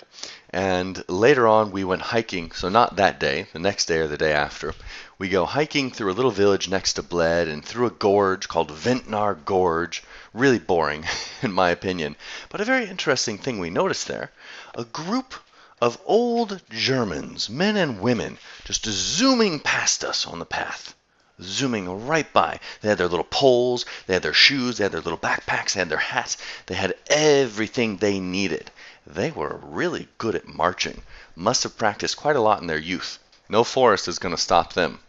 And 0.49 1.07
later 1.07 1.47
on, 1.47 1.69
we 1.69 1.83
went 1.83 2.01
hiking. 2.01 2.51
So, 2.53 2.69
not 2.69 2.95
that 2.95 3.19
day, 3.19 3.45
the 3.53 3.59
next 3.59 3.85
day 3.85 3.99
or 3.99 4.07
the 4.07 4.17
day 4.17 4.33
after. 4.33 4.73
We 5.19 5.29
go 5.29 5.45
hiking 5.45 5.91
through 5.91 6.11
a 6.11 6.17
little 6.17 6.31
village 6.31 6.67
next 6.67 6.93
to 6.93 7.03
Bled 7.03 7.47
and 7.47 7.63
through 7.63 7.85
a 7.85 7.91
gorge 7.91 8.47
called 8.47 8.71
Vintgar 8.71 9.35
Gorge. 9.45 10.01
Really 10.33 10.57
boring, 10.57 11.05
in 11.43 11.51
my 11.51 11.69
opinion. 11.69 12.15
But 12.49 12.61
a 12.61 12.65
very 12.65 12.89
interesting 12.89 13.37
thing 13.37 13.59
we 13.59 13.69
noticed 13.69 14.07
there 14.07 14.31
a 14.73 14.83
group 14.83 15.35
of 15.79 16.01
old 16.03 16.63
Germans, 16.71 17.47
men 17.47 17.77
and 17.77 18.01
women, 18.01 18.39
just 18.63 18.87
zooming 18.87 19.59
past 19.59 20.03
us 20.03 20.25
on 20.25 20.39
the 20.39 20.47
path. 20.47 20.95
Zooming 21.41 22.07
right 22.07 22.31
by. 22.31 22.59
They 22.81 22.89
had 22.89 22.97
their 22.97 23.09
little 23.09 23.27
poles, 23.29 23.85
they 24.07 24.13
had 24.13 24.23
their 24.23 24.33
shoes, 24.33 24.77
they 24.77 24.85
had 24.85 24.93
their 24.93 25.01
little 25.01 25.17
backpacks, 25.17 25.73
they 25.73 25.79
had 25.79 25.89
their 25.89 25.97
hats, 25.97 26.37
they 26.67 26.75
had 26.75 26.95
everything 27.07 27.97
they 27.97 28.19
needed. 28.19 28.71
They 29.05 29.31
were 29.31 29.59
really 29.61 30.07
good 30.17 30.35
at 30.35 30.47
marching, 30.47 31.03
must 31.35 31.63
have 31.63 31.77
practiced 31.77 32.17
quite 32.17 32.35
a 32.35 32.41
lot 32.41 32.61
in 32.61 32.67
their 32.67 32.77
youth. 32.77 33.19
No 33.49 33.63
forest 33.63 34.07
is 34.07 34.17
going 34.17 34.33
to 34.33 34.41
stop 34.41 34.73
them. 34.73 34.99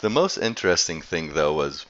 The 0.00 0.10
most 0.10 0.38
interesting 0.38 1.02
thing, 1.02 1.34
though, 1.34 1.52
was 1.52 1.86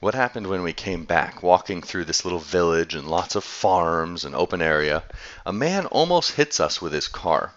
What 0.00 0.14
happened 0.14 0.48
when 0.48 0.62
we 0.62 0.72
came 0.72 1.04
back, 1.04 1.42
walking 1.42 1.82
through 1.82 2.04
this 2.04 2.24
little 2.24 2.38
village 2.38 2.94
and 2.94 3.08
lots 3.08 3.34
of 3.34 3.44
farms 3.44 4.24
and 4.24 4.34
open 4.34 4.60
area? 4.60 5.04
A 5.46 5.52
man 5.52 5.86
almost 5.86 6.32
hits 6.32 6.60
us 6.60 6.82
with 6.82 6.92
his 6.92 7.08
car. 7.08 7.54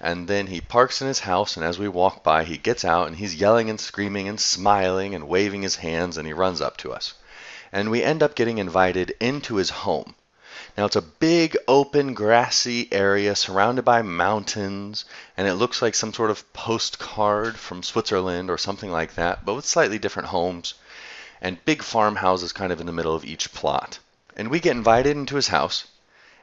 And 0.00 0.28
then 0.28 0.46
he 0.48 0.60
parks 0.60 1.00
in 1.00 1.08
his 1.08 1.20
house, 1.20 1.56
and 1.56 1.64
as 1.64 1.78
we 1.78 1.88
walk 1.88 2.22
by, 2.22 2.44
he 2.44 2.58
gets 2.58 2.84
out 2.84 3.06
and 3.06 3.16
he's 3.16 3.34
yelling 3.34 3.70
and 3.70 3.80
screaming 3.80 4.28
and 4.28 4.38
smiling 4.38 5.14
and 5.14 5.26
waving 5.26 5.62
his 5.62 5.76
hands, 5.76 6.18
and 6.18 6.26
he 6.26 6.32
runs 6.34 6.60
up 6.60 6.76
to 6.78 6.92
us. 6.92 7.14
And 7.72 7.90
we 7.90 8.02
end 8.02 8.22
up 8.22 8.34
getting 8.34 8.58
invited 8.58 9.14
into 9.20 9.56
his 9.56 9.70
home. 9.70 10.14
Now, 10.76 10.84
it's 10.84 10.96
a 10.96 11.02
big, 11.02 11.56
open, 11.66 12.12
grassy 12.12 12.92
area 12.92 13.34
surrounded 13.34 13.86
by 13.86 14.02
mountains, 14.02 15.06
and 15.36 15.48
it 15.48 15.54
looks 15.54 15.80
like 15.80 15.94
some 15.94 16.12
sort 16.12 16.30
of 16.30 16.52
postcard 16.52 17.58
from 17.58 17.82
Switzerland 17.82 18.50
or 18.50 18.58
something 18.58 18.92
like 18.92 19.14
that, 19.14 19.46
but 19.46 19.54
with 19.54 19.64
slightly 19.64 19.98
different 19.98 20.28
homes, 20.28 20.74
and 21.40 21.64
big 21.64 21.82
farmhouses 21.82 22.52
kind 22.52 22.72
of 22.72 22.80
in 22.80 22.86
the 22.86 22.92
middle 22.92 23.14
of 23.14 23.24
each 23.24 23.52
plot. 23.54 23.98
And 24.36 24.48
we 24.48 24.60
get 24.60 24.76
invited 24.76 25.16
into 25.16 25.36
his 25.36 25.48
house, 25.48 25.86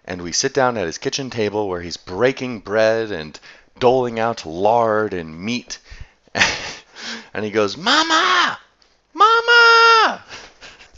and 0.06 0.22
we 0.22 0.32
sit 0.32 0.54
down 0.54 0.78
at 0.78 0.86
his 0.86 0.98
kitchen 0.98 1.30
table 1.30 1.68
where 1.68 1.82
he's 1.82 1.98
breaking 1.98 2.60
bread 2.60 3.12
and 3.12 3.40
doling 3.80 4.20
out 4.20 4.46
lard 4.46 5.14
and 5.14 5.40
meat. 5.40 5.80
and 7.34 7.46
he 7.46 7.52
goes, 7.52 7.78
Mama! 7.78 8.60
Mama! 9.14 10.24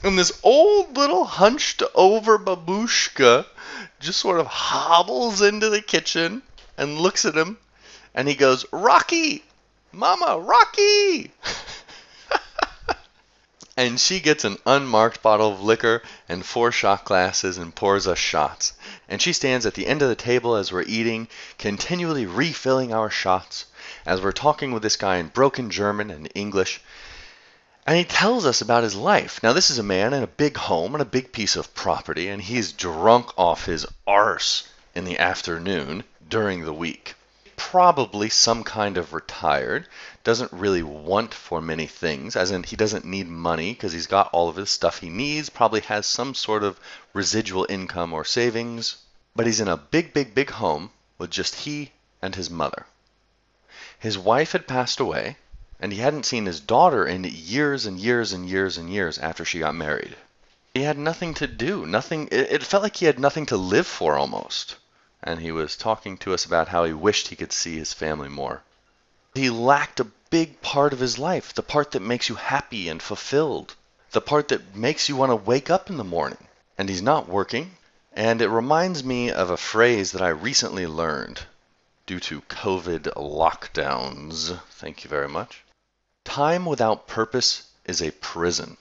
And 0.04 0.20
this 0.20 0.40
old 0.44 0.96
little 0.98 1.26
hunched 1.26 1.82
over 1.96 2.38
babushka 2.38 3.48
just 4.00 4.20
sort 4.20 4.40
of 4.40 4.46
hobbles 4.46 5.42
into 5.42 5.72
the 5.72 5.82
kitchen 5.82 6.44
and 6.78 7.00
looks 7.00 7.26
at 7.26 7.36
him 7.36 7.58
and 8.16 8.28
he 8.28 8.36
goes, 8.36 8.66
raki! 8.72 9.44
Mama, 9.92 10.40
raki! 10.40 11.32
and 13.77 14.00
she 14.00 14.22
gets 14.22 14.46
an 14.46 14.58
unmarked 14.65 15.22
bottle 15.22 15.51
of 15.51 15.62
liquor 15.62 16.01
and 16.29 16.46
four 16.46 16.72
shot 16.72 17.03
glasses 17.03 17.58
and 17.58 17.75
pours 17.75 18.08
us 18.08 18.17
shots. 18.17 18.72
And 19.10 19.22
she 19.22 19.34
stands 19.34 19.65
at 19.65 19.74
the 19.74 19.86
end 19.86 20.01
of 20.01 20.08
the 20.08 20.15
table 20.15 20.55
as 20.55 20.72
we're 20.72 20.84
eating, 20.84 21.27
continually 21.58 22.25
refilling 22.25 22.94
our 22.94 23.10
shots, 23.10 23.65
as 24.05 24.22
we're 24.22 24.32
talking 24.32 24.72
with 24.72 24.82
this 24.82 24.96
guy 24.96 25.17
in 25.17 25.27
broken 25.27 25.70
German 25.70 26.10
and 26.10 26.32
English. 26.34 26.79
And 27.86 27.98
he 27.98 28.05
tells 28.05 28.46
us 28.46 28.62
about 28.62 28.84
his 28.84 28.96
life. 28.96 29.44
Now, 29.44 29.51
this 29.51 29.70
is 29.70 29.77
a 29.77 29.84
man 29.84 30.13
in 30.13 30.24
a 30.24 30.27
big 30.27 30.55
home 30.55 30.96
and 30.96 31.01
a 31.01 31.05
big 31.05 31.34
piece 31.34 31.58
of 31.58 31.75
property, 31.75 32.29
and 32.29 32.41
he's 32.41 32.72
drunk 32.72 33.38
off 33.38 33.65
his 33.65 33.86
arse 34.08 34.67
in 34.96 35.03
the 35.03 35.20
afternoon 35.20 36.05
during 36.29 36.63
the 36.63 36.74
week 36.74 37.15
probably 37.58 38.29
some 38.29 38.63
kind 38.63 38.98
of 38.98 39.13
retired, 39.13 39.88
doesn't 40.25 40.51
really 40.51 40.84
want 40.84 41.34
for 41.34 41.62
many 41.62 41.88
things, 41.88 42.36
as 42.36 42.51
in 42.51 42.63
he 42.63 42.75
doesn't 42.75 43.05
need 43.05 43.29
money 43.29 43.72
because 43.72 43.94
he's 43.94 44.08
got 44.08 44.29
all 44.34 44.50
of 44.50 44.58
his 44.58 44.70
stuff 44.70 45.00
he 45.00 45.08
needs, 45.08 45.50
probably 45.50 45.79
has 45.79 46.05
some 46.05 46.36
sort 46.36 46.63
of 46.63 46.77
residual 47.13 47.65
income 47.70 48.12
or 48.12 48.25
savings, 48.25 48.98
but 49.34 49.46
he's 49.46 49.62
in 49.62 49.70
a 49.70 49.77
big, 49.77 50.13
big, 50.13 50.36
big 50.36 50.50
home 50.50 50.91
with 51.17 51.29
just 51.29 51.55
he 51.55 51.94
and 52.22 52.36
his 52.36 52.50
mother. 52.50 52.86
His 53.98 54.17
wife 54.17 54.51
had 54.51 54.67
passed 54.67 55.00
away, 55.00 55.38
and 55.79 55.94
he 55.94 56.00
hadn't 56.00 56.25
seen 56.25 56.46
his 56.46 56.60
daughter 56.60 57.08
in 57.08 57.24
years 57.24 57.86
and 57.86 57.98
years 57.98 58.34
and 58.34 58.50
years 58.50 58.77
and 58.77 58.91
years 58.91 59.17
after 59.20 59.46
she 59.46 59.60
got 59.60 59.75
married. 59.75 60.17
He 60.74 60.82
had 60.82 60.98
nothing 60.98 61.34
to 61.36 61.48
do, 61.48 61.86
nothing, 61.86 62.27
it, 62.34 62.51
it 62.51 62.63
felt 62.63 62.84
like 62.84 62.98
he 62.98 63.05
had 63.05 63.20
nothing 63.20 63.46
to 63.46 63.55
live 63.55 63.88
for 63.88 64.17
almost 64.17 64.75
and 65.25 65.39
he 65.39 65.51
was 65.51 65.75
talking 65.75 66.17
to 66.17 66.34
us 66.34 66.46
about 66.46 66.67
how 66.67 66.84
he 66.84 66.94
wished 66.94 67.29
he 67.29 67.36
could 67.36 67.51
see 67.51 67.77
his 67.77 67.94
family 67.94 68.29
more. 68.29 68.62
He 69.34 69.50
lacked 69.50 70.00
a 70.00 70.08
big 70.29 70.62
part 70.62 70.94
of 70.94 71.00
his 71.00 71.17
life, 71.20 71.53
the 71.53 71.62
part 71.62 71.91
that 71.91 72.01
makes 72.01 72.29
you 72.29 72.36
happy 72.36 72.89
and 72.89 73.01
fulfilled, 73.01 73.75
the 74.12 74.22
part 74.22 74.48
that 74.50 74.75
makes 74.75 75.10
you 75.10 75.15
want 75.15 75.32
to 75.32 75.36
wake 75.36 75.70
up 75.70 75.89
in 75.89 75.98
the 75.98 76.03
morning. 76.03 76.48
And 76.77 76.89
he's 76.89 77.01
not 77.01 77.29
working. 77.29 77.77
And 78.13 78.41
it 78.41 78.50
reminds 78.50 79.03
me 79.03 79.32
of 79.32 79.50
a 79.50 79.58
phrase 79.58 80.12
that 80.12 80.22
I 80.22 80.29
recently 80.29 80.88
learned 80.88 81.41
due 82.05 82.20
to 82.22 82.41
COVID 82.41 83.13
lockdowns. 83.15 84.60
Thank 84.72 85.03
you 85.03 85.10
very 85.10 85.29
much. 85.29 85.63
Time 86.24 86.65
without 86.65 87.08
purpose 87.08 87.63
is 87.86 88.01
a 88.01 88.12
prison. 88.12 88.77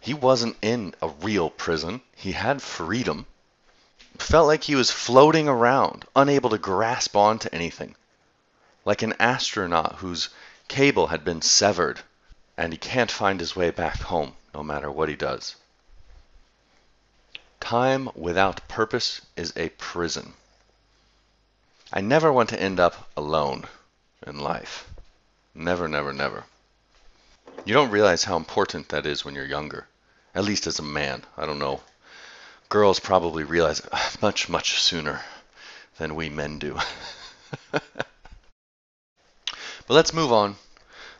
He 0.00 0.14
wasn't 0.14 0.56
in 0.62 0.94
a 1.00 1.08
real 1.08 1.48
prison, 1.50 2.02
he 2.16 2.32
had 2.32 2.60
freedom 2.60 3.26
felt 4.18 4.46
like 4.46 4.64
he 4.64 4.74
was 4.74 4.90
floating 4.90 5.48
around, 5.48 6.04
unable 6.14 6.50
to 6.50 6.58
grasp 6.58 7.16
onto 7.16 7.48
anything. 7.52 7.94
Like 8.84 9.02
an 9.02 9.14
astronaut 9.18 9.96
whose 9.96 10.28
cable 10.72 11.06
had 11.06 11.24
been 11.24 11.42
severed 11.42 12.00
and 12.56 12.72
he 12.72 12.78
can't 12.78 13.10
find 13.10 13.38
his 13.38 13.54
way 13.54 13.70
back 13.70 14.00
home 14.00 14.34
no 14.54 14.62
matter 14.62 14.90
what 14.90 15.08
he 15.08 15.14
does. 15.14 15.54
Time 17.60 18.08
without 18.14 18.66
purpose 18.68 19.20
is 19.36 19.52
a 19.56 19.68
prison. 19.70 20.32
I 21.92 22.00
never 22.00 22.32
want 22.32 22.48
to 22.48 22.60
end 22.60 22.80
up 22.80 23.10
alone 23.16 23.68
in 24.26 24.38
life. 24.38 24.88
Never, 25.54 25.86
never, 25.88 26.12
never. 26.12 26.44
You 27.64 27.74
don't 27.74 27.90
realize 27.90 28.24
how 28.24 28.36
important 28.36 28.88
that 28.88 29.06
is 29.06 29.24
when 29.24 29.34
you're 29.34 29.44
younger. 29.44 29.86
At 30.34 30.44
least 30.44 30.66
as 30.66 30.78
a 30.78 30.82
man. 30.82 31.24
I 31.36 31.44
don't 31.44 31.58
know 31.58 31.82
girls 32.72 32.98
probably 32.98 33.44
realize 33.44 33.80
it 33.80 34.22
much, 34.22 34.48
much 34.48 34.80
sooner 34.80 35.20
than 35.98 36.14
we 36.14 36.30
men 36.30 36.58
do. 36.58 36.78
but 37.70 37.82
let's 39.90 40.14
move 40.14 40.32
on. 40.32 40.56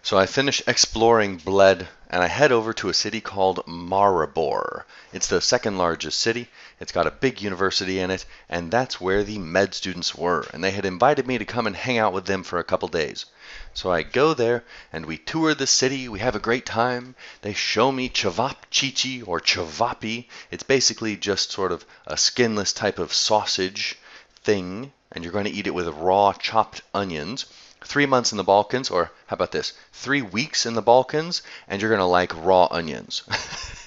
So 0.05 0.19
I 0.19 0.27
finish 0.27 0.61
exploring 0.67 1.37
Bled 1.37 1.87
and 2.11 2.25
I 2.25 2.27
head 2.27 2.51
over 2.51 2.73
to 2.73 2.89
a 2.89 2.95
city 2.95 3.21
called 3.21 3.65
Maribor. 3.67 4.83
It's 5.13 5.29
the 5.29 5.41
second 5.41 5.79
largest 5.79 6.19
city. 6.19 6.49
It's 6.81 6.91
got 6.91 7.07
a 7.07 7.13
big 7.13 7.41
university 7.41 8.01
in 8.01 8.11
it, 8.11 8.25
and 8.49 8.69
that's 8.69 9.01
where 9.01 9.23
the 9.23 9.39
med 9.39 9.75
students 9.75 10.13
were. 10.13 10.45
And 10.53 10.63
they 10.63 10.73
had 10.73 10.85
invited 10.85 11.29
me 11.29 11.39
to 11.39 11.45
come 11.45 11.69
and 11.69 11.77
hang 11.77 11.99
out 11.99 12.13
with 12.13 12.27
them 12.27 12.43
for 12.43 12.59
a 12.59 12.65
couple 12.65 12.89
days. 12.89 13.27
So 13.75 13.93
I 13.93 14.03
go 14.03 14.35
there 14.35 14.65
and 14.93 15.07
we 15.07 15.19
tour 15.19 15.55
the 15.55 15.69
city. 15.69 16.09
We 16.09 16.19
have 16.19 16.35
a 16.35 16.41
great 16.41 16.67
time. 16.67 17.15
They 17.43 17.55
show 17.55 17.93
me 17.93 18.09
cevapcici 18.09 19.23
or 19.25 19.39
cevapi. 19.39 20.27
It's 20.51 20.65
basically 20.65 21.17
just 21.17 21.53
sort 21.53 21.71
of 21.71 21.87
a 22.09 22.17
skinless 22.17 22.73
type 22.73 22.99
of 22.99 23.15
sausage 23.15 23.97
thing, 24.43 24.93
and 25.13 25.23
you're 25.23 25.33
going 25.33 25.45
to 25.45 25.53
eat 25.53 25.69
it 25.69 25.75
with 25.75 25.87
raw 25.87 26.33
chopped 26.33 26.83
onions. 26.93 27.47
Three 27.85 28.07
months 28.07 28.33
in 28.33 28.39
the 28.39 28.45
Balkans, 28.45 28.91
or 28.91 29.11
how 29.27 29.35
about 29.35 29.53
this? 29.53 29.73
Three 29.93 30.23
weeks 30.23 30.67
in 30.67 30.75
the 30.75 30.83
Balkans, 30.83 31.43
and 31.69 31.81
you're 31.81 31.91
going 31.91 31.99
to 31.99 32.05
like 32.05 32.33
raw 32.45 32.69
onions. 32.71 33.23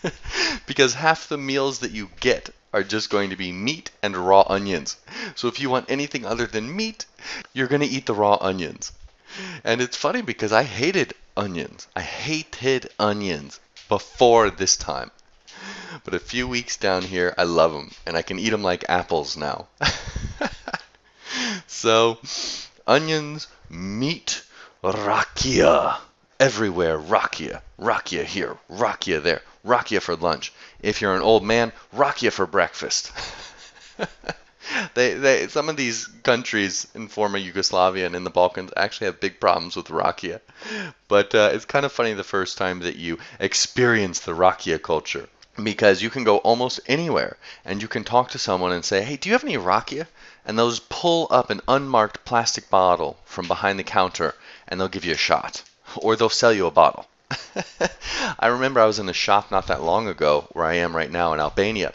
because 0.68 0.94
half 0.94 1.30
the 1.30 1.38
meals 1.38 1.80
that 1.80 1.92
you 1.92 2.10
get 2.20 2.50
are 2.74 2.84
just 2.84 3.10
going 3.10 3.30
to 3.30 3.36
be 3.36 3.52
meat 3.52 3.90
and 4.04 4.18
raw 4.18 4.44
onions. 4.48 4.98
So 5.36 5.48
if 5.48 5.60
you 5.60 5.70
want 5.70 5.90
anything 5.90 6.26
other 6.26 6.46
than 6.46 6.76
meat, 6.76 7.06
you're 7.54 7.68
going 7.68 7.82
to 7.82 7.88
eat 7.88 8.06
the 8.06 8.14
raw 8.14 8.38
onions. 8.42 8.92
And 9.64 9.82
it's 9.82 9.98
funny 9.98 10.22
because 10.22 10.52
I 10.52 10.64
hated 10.64 11.14
onions. 11.38 11.88
I 11.96 12.02
hated 12.02 12.90
onions 13.00 13.60
before 13.88 14.50
this 14.50 14.76
time. 14.78 15.12
But 16.04 16.14
a 16.14 16.20
few 16.20 16.48
weeks 16.48 16.78
down 16.78 17.04
here, 17.04 17.34
I 17.38 17.44
love 17.44 17.72
them. 17.72 17.92
And 18.06 18.18
I 18.18 18.22
can 18.22 18.40
eat 18.40 18.50
them 18.50 18.64
like 18.64 18.86
apples 18.90 19.38
now. 19.38 19.68
so, 21.68 22.20
onions, 22.86 23.48
meat, 23.70 24.44
rakia. 24.84 25.98
Everywhere, 26.40 26.98
rakia. 27.00 27.62
Rakia 27.80 28.24
here, 28.24 28.58
rakia 28.70 29.22
there, 29.22 29.42
rakia 29.66 30.02
for 30.02 30.16
lunch. 30.16 30.54
If 30.82 31.02
you're 31.02 31.16
an 31.16 31.22
old 31.22 31.44
man, 31.44 31.72
rakia 31.96 32.32
for 32.32 32.46
breakfast. 32.46 33.12
they, 34.94 35.14
they, 35.14 35.48
some 35.48 35.70
of 35.70 35.78
these 35.78 36.08
countries 36.24 36.88
in 36.94 37.08
former 37.08 37.38
Yugoslavia 37.38 38.06
and 38.06 38.16
in 38.16 38.24
the 38.24 38.30
Balkans 38.30 38.72
actually 38.76 39.06
have 39.06 39.20
big 39.20 39.40
problems 39.40 39.76
with 39.76 39.88
rakia. 39.88 40.42
But 41.08 41.34
uh, 41.34 41.52
it's 41.54 41.66
kind 41.66 41.86
of 41.86 41.92
funny 41.92 42.14
the 42.14 42.24
first 42.24 42.58
time 42.58 42.80
that 42.80 42.96
you 42.96 43.20
experience 43.40 44.20
the 44.20 44.34
rakia 44.34 44.82
culture 44.82 45.30
because 45.64 46.02
you 46.02 46.10
can 46.10 46.24
go 46.24 46.38
almost 46.38 46.80
anywhere 46.88 47.38
and 47.64 47.82
you 47.82 47.88
can 47.88 48.04
talk 48.04 48.30
to 48.30 48.40
someone 48.40 48.72
and 48.72 48.84
say, 48.84 49.04
"Hey, 49.04 49.16
do 49.18 49.30
you 49.30 49.34
have 49.34 49.44
any 49.44 49.58
rakia?" 49.58 50.08
And 50.46 50.58
they'll 50.58 50.70
just 50.70 50.90
pull 50.90 51.28
up 51.32 51.50
an 51.50 51.62
unmarked 51.68 52.26
plastic 52.26 52.70
bottle 52.70 53.18
from 53.26 53.48
behind 53.48 53.80
the 53.80 53.84
counter 53.84 54.36
and 54.68 54.80
they'll 54.80 54.88
give 54.88 55.06
you 55.06 55.14
a 55.14 55.18
shot, 55.18 55.64
or 55.96 56.16
they'll 56.16 56.30
sell 56.30 56.54
you 56.54 56.66
a 56.66 56.72
bottle. 56.72 57.08
I 58.40 58.48
remember 58.48 58.80
I 58.80 58.86
was 58.86 59.00
in 59.00 59.10
a 59.10 59.14
shop 59.14 59.50
not 59.50 59.68
that 59.68 59.82
long 59.82 60.08
ago 60.08 60.48
where 60.52 60.66
I 60.66 60.76
am 60.76 60.96
right 60.96 61.12
now 61.12 61.34
in 61.34 61.40
Albania, 61.40 61.94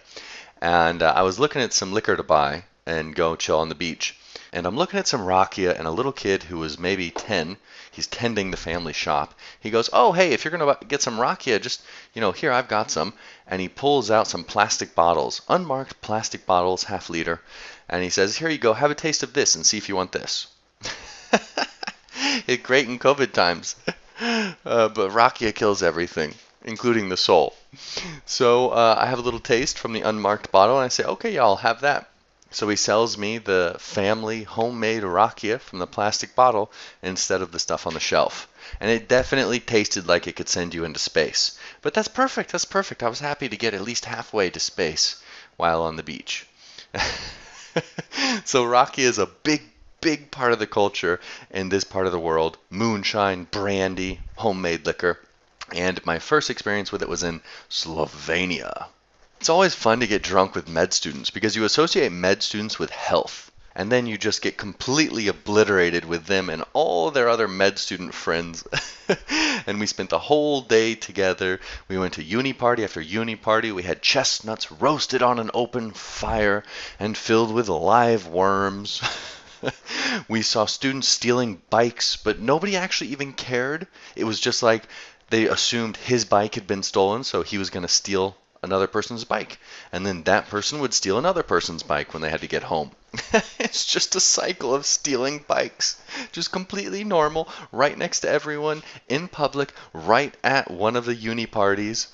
and 0.60 1.02
uh, 1.02 1.12
I 1.14 1.22
was 1.22 1.38
looking 1.38 1.62
at 1.62 1.72
some 1.72 1.92
liquor 1.92 2.16
to 2.16 2.22
buy 2.22 2.64
and 2.86 3.14
go 3.14 3.36
chill 3.36 3.58
on 3.58 3.68
the 3.68 3.74
beach. 3.74 4.16
And 4.52 4.66
I'm 4.66 4.76
looking 4.76 4.98
at 4.98 5.06
some 5.06 5.20
rakia 5.20 5.78
and 5.78 5.86
a 5.86 5.92
little 5.92 6.12
kid 6.12 6.42
who 6.44 6.58
was 6.58 6.78
maybe 6.78 7.10
10. 7.10 7.56
He's 7.90 8.06
tending 8.06 8.50
the 8.50 8.56
family 8.56 8.92
shop. 8.92 9.34
He 9.58 9.70
goes, 9.70 9.90
"Oh, 9.92 10.12
hey, 10.12 10.32
if 10.32 10.44
you're 10.44 10.56
gonna 10.56 10.76
get 10.86 11.02
some 11.02 11.18
rakia, 11.18 11.60
just 11.60 11.82
you 12.14 12.20
know, 12.20 12.32
here 12.32 12.52
I've 12.52 12.68
got 12.68 12.90
some." 12.90 13.14
And 13.46 13.60
he 13.60 13.68
pulls 13.68 14.10
out 14.10 14.28
some 14.28 14.44
plastic 14.44 14.94
bottles, 14.94 15.42
unmarked 15.48 16.00
plastic 16.00 16.46
bottles, 16.46 16.84
half 16.84 17.10
liter, 17.10 17.40
and 17.88 18.02
he 18.02 18.10
says, 18.10 18.36
"Here 18.36 18.48
you 18.48 18.58
go, 18.58 18.74
have 18.74 18.90
a 18.90 18.94
taste 18.94 19.22
of 19.22 19.32
this 19.32 19.54
and 19.54 19.64
see 19.66 19.78
if 19.78 19.88
you 19.88 19.96
want 19.96 20.12
this." 20.12 20.46
it's 22.46 22.62
great 22.62 22.88
in 22.88 22.98
COVID 22.98 23.32
times, 23.32 23.76
uh, 24.20 24.88
but 24.88 25.10
rakia 25.10 25.54
kills 25.54 25.82
everything. 25.82 26.34
including 26.62 27.08
the 27.08 27.16
soul. 27.16 27.56
So 28.26 28.68
uh, 28.68 28.94
I 28.98 29.06
have 29.06 29.18
a 29.18 29.22
little 29.22 29.40
taste 29.40 29.78
from 29.78 29.94
the 29.94 30.02
unmarked 30.02 30.52
bottle, 30.52 30.76
and 30.76 30.84
I 30.84 30.88
say, 30.88 31.04
okay, 31.04 31.32
y'all 31.32 31.56
have 31.56 31.80
that. 31.80 32.09
So 32.52 32.68
he 32.68 32.74
sells 32.74 33.16
me 33.16 33.38
the 33.38 33.76
family 33.78 34.42
homemade 34.42 35.04
rakia 35.04 35.60
from 35.60 35.78
the 35.78 35.86
plastic 35.86 36.34
bottle 36.34 36.72
instead 37.00 37.42
of 37.42 37.52
the 37.52 37.60
stuff 37.60 37.86
on 37.86 37.94
the 37.94 38.00
shelf. 38.00 38.48
And 38.80 38.90
it 38.90 39.08
definitely 39.08 39.60
tasted 39.60 40.08
like 40.08 40.26
it 40.26 40.34
could 40.34 40.48
send 40.48 40.74
you 40.74 40.84
into 40.84 40.98
space. 40.98 41.56
But 41.80 41.94
that's 41.94 42.08
perfect. 42.08 42.50
That's 42.50 42.64
perfect. 42.64 43.04
I 43.04 43.08
was 43.08 43.20
happy 43.20 43.48
to 43.48 43.56
get 43.56 43.72
at 43.72 43.82
least 43.82 44.04
halfway 44.04 44.50
to 44.50 44.58
space 44.58 45.22
while 45.56 45.82
on 45.82 45.94
the 45.94 46.02
beach. 46.02 46.44
so 48.44 48.64
rakia 48.64 49.04
is 49.04 49.18
a 49.18 49.26
big, 49.26 49.62
big 50.00 50.32
part 50.32 50.52
of 50.52 50.58
the 50.58 50.66
culture 50.66 51.20
in 51.52 51.68
this 51.68 51.84
part 51.84 52.06
of 52.06 52.12
the 52.12 52.18
world. 52.18 52.58
Moonshine, 52.68 53.44
brandy, 53.44 54.18
homemade 54.34 54.86
liquor. 54.86 55.20
And 55.72 56.04
my 56.04 56.18
first 56.18 56.50
experience 56.50 56.90
with 56.90 57.02
it 57.02 57.08
was 57.08 57.22
in 57.22 57.42
Slovenia. 57.68 58.88
It's 59.40 59.48
always 59.48 59.74
fun 59.74 60.00
to 60.00 60.06
get 60.06 60.22
drunk 60.22 60.54
with 60.54 60.68
med 60.68 60.92
students 60.92 61.30
because 61.30 61.56
you 61.56 61.64
associate 61.64 62.12
med 62.12 62.42
students 62.42 62.78
with 62.78 62.90
health. 62.90 63.50
And 63.74 63.90
then 63.90 64.06
you 64.06 64.18
just 64.18 64.42
get 64.42 64.58
completely 64.58 65.28
obliterated 65.28 66.04
with 66.04 66.26
them 66.26 66.50
and 66.50 66.62
all 66.74 67.10
their 67.10 67.26
other 67.26 67.48
med 67.48 67.78
student 67.78 68.12
friends. 68.12 68.64
and 69.66 69.80
we 69.80 69.86
spent 69.86 70.10
the 70.10 70.18
whole 70.18 70.60
day 70.60 70.94
together. 70.94 71.58
We 71.88 71.96
went 71.96 72.12
to 72.14 72.22
uni 72.22 72.52
party 72.52 72.84
after 72.84 73.00
uni 73.00 73.34
party. 73.34 73.72
We 73.72 73.82
had 73.82 74.02
chestnuts 74.02 74.70
roasted 74.70 75.22
on 75.22 75.38
an 75.38 75.50
open 75.54 75.92
fire 75.92 76.62
and 76.98 77.16
filled 77.16 77.50
with 77.50 77.70
live 77.70 78.26
worms. 78.26 79.00
we 80.28 80.42
saw 80.42 80.66
students 80.66 81.08
stealing 81.08 81.62
bikes, 81.70 82.16
but 82.16 82.40
nobody 82.40 82.76
actually 82.76 83.12
even 83.12 83.32
cared. 83.32 83.86
It 84.14 84.24
was 84.24 84.38
just 84.38 84.62
like 84.62 84.86
they 85.30 85.46
assumed 85.46 85.96
his 85.96 86.26
bike 86.26 86.56
had 86.56 86.66
been 86.66 86.82
stolen, 86.82 87.24
so 87.24 87.42
he 87.42 87.56
was 87.56 87.70
going 87.70 87.84
to 87.84 87.88
steal 87.88 88.36
another 88.62 88.86
person's 88.86 89.24
bike. 89.24 89.58
And 89.90 90.04
then 90.04 90.22
that 90.24 90.48
person 90.48 90.80
would 90.80 90.92
steal 90.92 91.16
another 91.18 91.42
person's 91.42 91.82
bike 91.82 92.12
when 92.12 92.22
they 92.22 92.30
had 92.30 92.42
to 92.42 92.46
get 92.46 92.62
home. 92.64 92.90
it's 93.58 93.86
just 93.86 94.16
a 94.16 94.20
cycle 94.20 94.74
of 94.74 94.84
stealing 94.84 95.44
bikes. 95.48 95.96
Just 96.32 96.52
completely 96.52 97.02
normal, 97.02 97.48
right 97.72 97.96
next 97.96 98.20
to 98.20 98.28
everyone, 98.28 98.82
in 99.08 99.28
public, 99.28 99.72
right 99.94 100.34
at 100.44 100.70
one 100.70 100.96
of 100.96 101.06
the 101.06 101.14
uni 101.14 101.46
parties. 101.46 102.08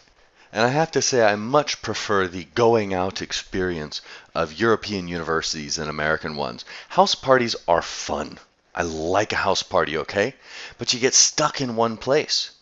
And 0.53 0.65
I 0.65 0.69
have 0.69 0.93
to 0.93 1.03
say, 1.03 1.25
I 1.25 1.35
much 1.35 1.83
prefer 1.83 2.29
the 2.29 2.45
going 2.55 2.95
out 2.95 3.21
experience 3.21 4.01
of 4.35 4.53
European 4.53 5.09
universities 5.09 5.77
than 5.77 5.89
American 5.89 6.37
ones. 6.37 6.65
House 6.91 7.17
parties 7.17 7.57
are 7.67 7.83
fun. 7.83 8.39
I 8.75 8.83
like 8.83 9.33
a 9.33 9.37
house 9.37 9.63
party, 9.63 9.99
okay? 9.99 10.35
But 10.79 10.93
you 10.93 11.01
get 11.01 11.15
stuck 11.15 11.61
in 11.61 11.77
one 11.77 11.97
place 11.97 12.53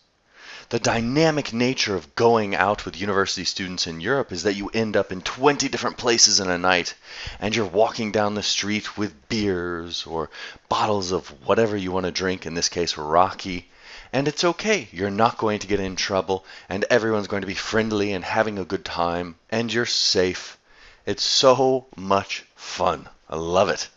the 0.69 0.79
dynamic 0.79 1.53
nature 1.53 1.95
of 1.95 2.15
going 2.15 2.55
out 2.55 2.85
with 2.85 2.99
university 2.99 3.45
students 3.45 3.85
in 3.85 4.01
Europe 4.01 4.31
is 4.31 4.43
that 4.43 4.55
you 4.55 4.69
end 4.73 4.97
up 4.97 5.11
in 5.11 5.21
20 5.21 5.67
different 5.69 5.97
places 5.97 6.39
in 6.39 6.49
a 6.49 6.57
night 6.57 6.95
and 7.39 7.55
you're 7.55 7.65
walking 7.65 8.11
down 8.11 8.33
the 8.33 8.41
street 8.41 8.97
with 8.97 9.29
beers 9.29 10.05
or 10.07 10.29
bottles 10.67 11.11
of 11.11 11.27
whatever 11.45 11.77
you 11.77 11.91
want 11.91 12.05
to 12.05 12.11
drink, 12.11 12.45
in 12.45 12.55
this 12.55 12.69
case, 12.69 12.97
raki. 12.97 13.69
And 14.11 14.27
it's 14.27 14.43
okay. 14.43 14.87
You're 14.91 15.11
not 15.11 15.37
going 15.37 15.59
to 15.59 15.67
get 15.67 15.79
in 15.79 15.95
trouble 15.95 16.45
and 16.67 16.85
everyone's 16.89 17.27
going 17.27 17.41
to 17.41 17.47
be 17.47 17.53
friendly 17.53 18.13
and 18.13 18.25
having 18.25 18.57
a 18.57 18.65
good 18.65 18.85
time 18.85 19.35
and 19.51 19.71
you're 19.71 19.85
safe. 19.85 20.57
It's 21.05 21.23
so 21.23 21.85
much 21.95 22.43
fun. 22.55 23.07
I 23.29 23.35
love 23.35 23.69
it. 23.69 23.87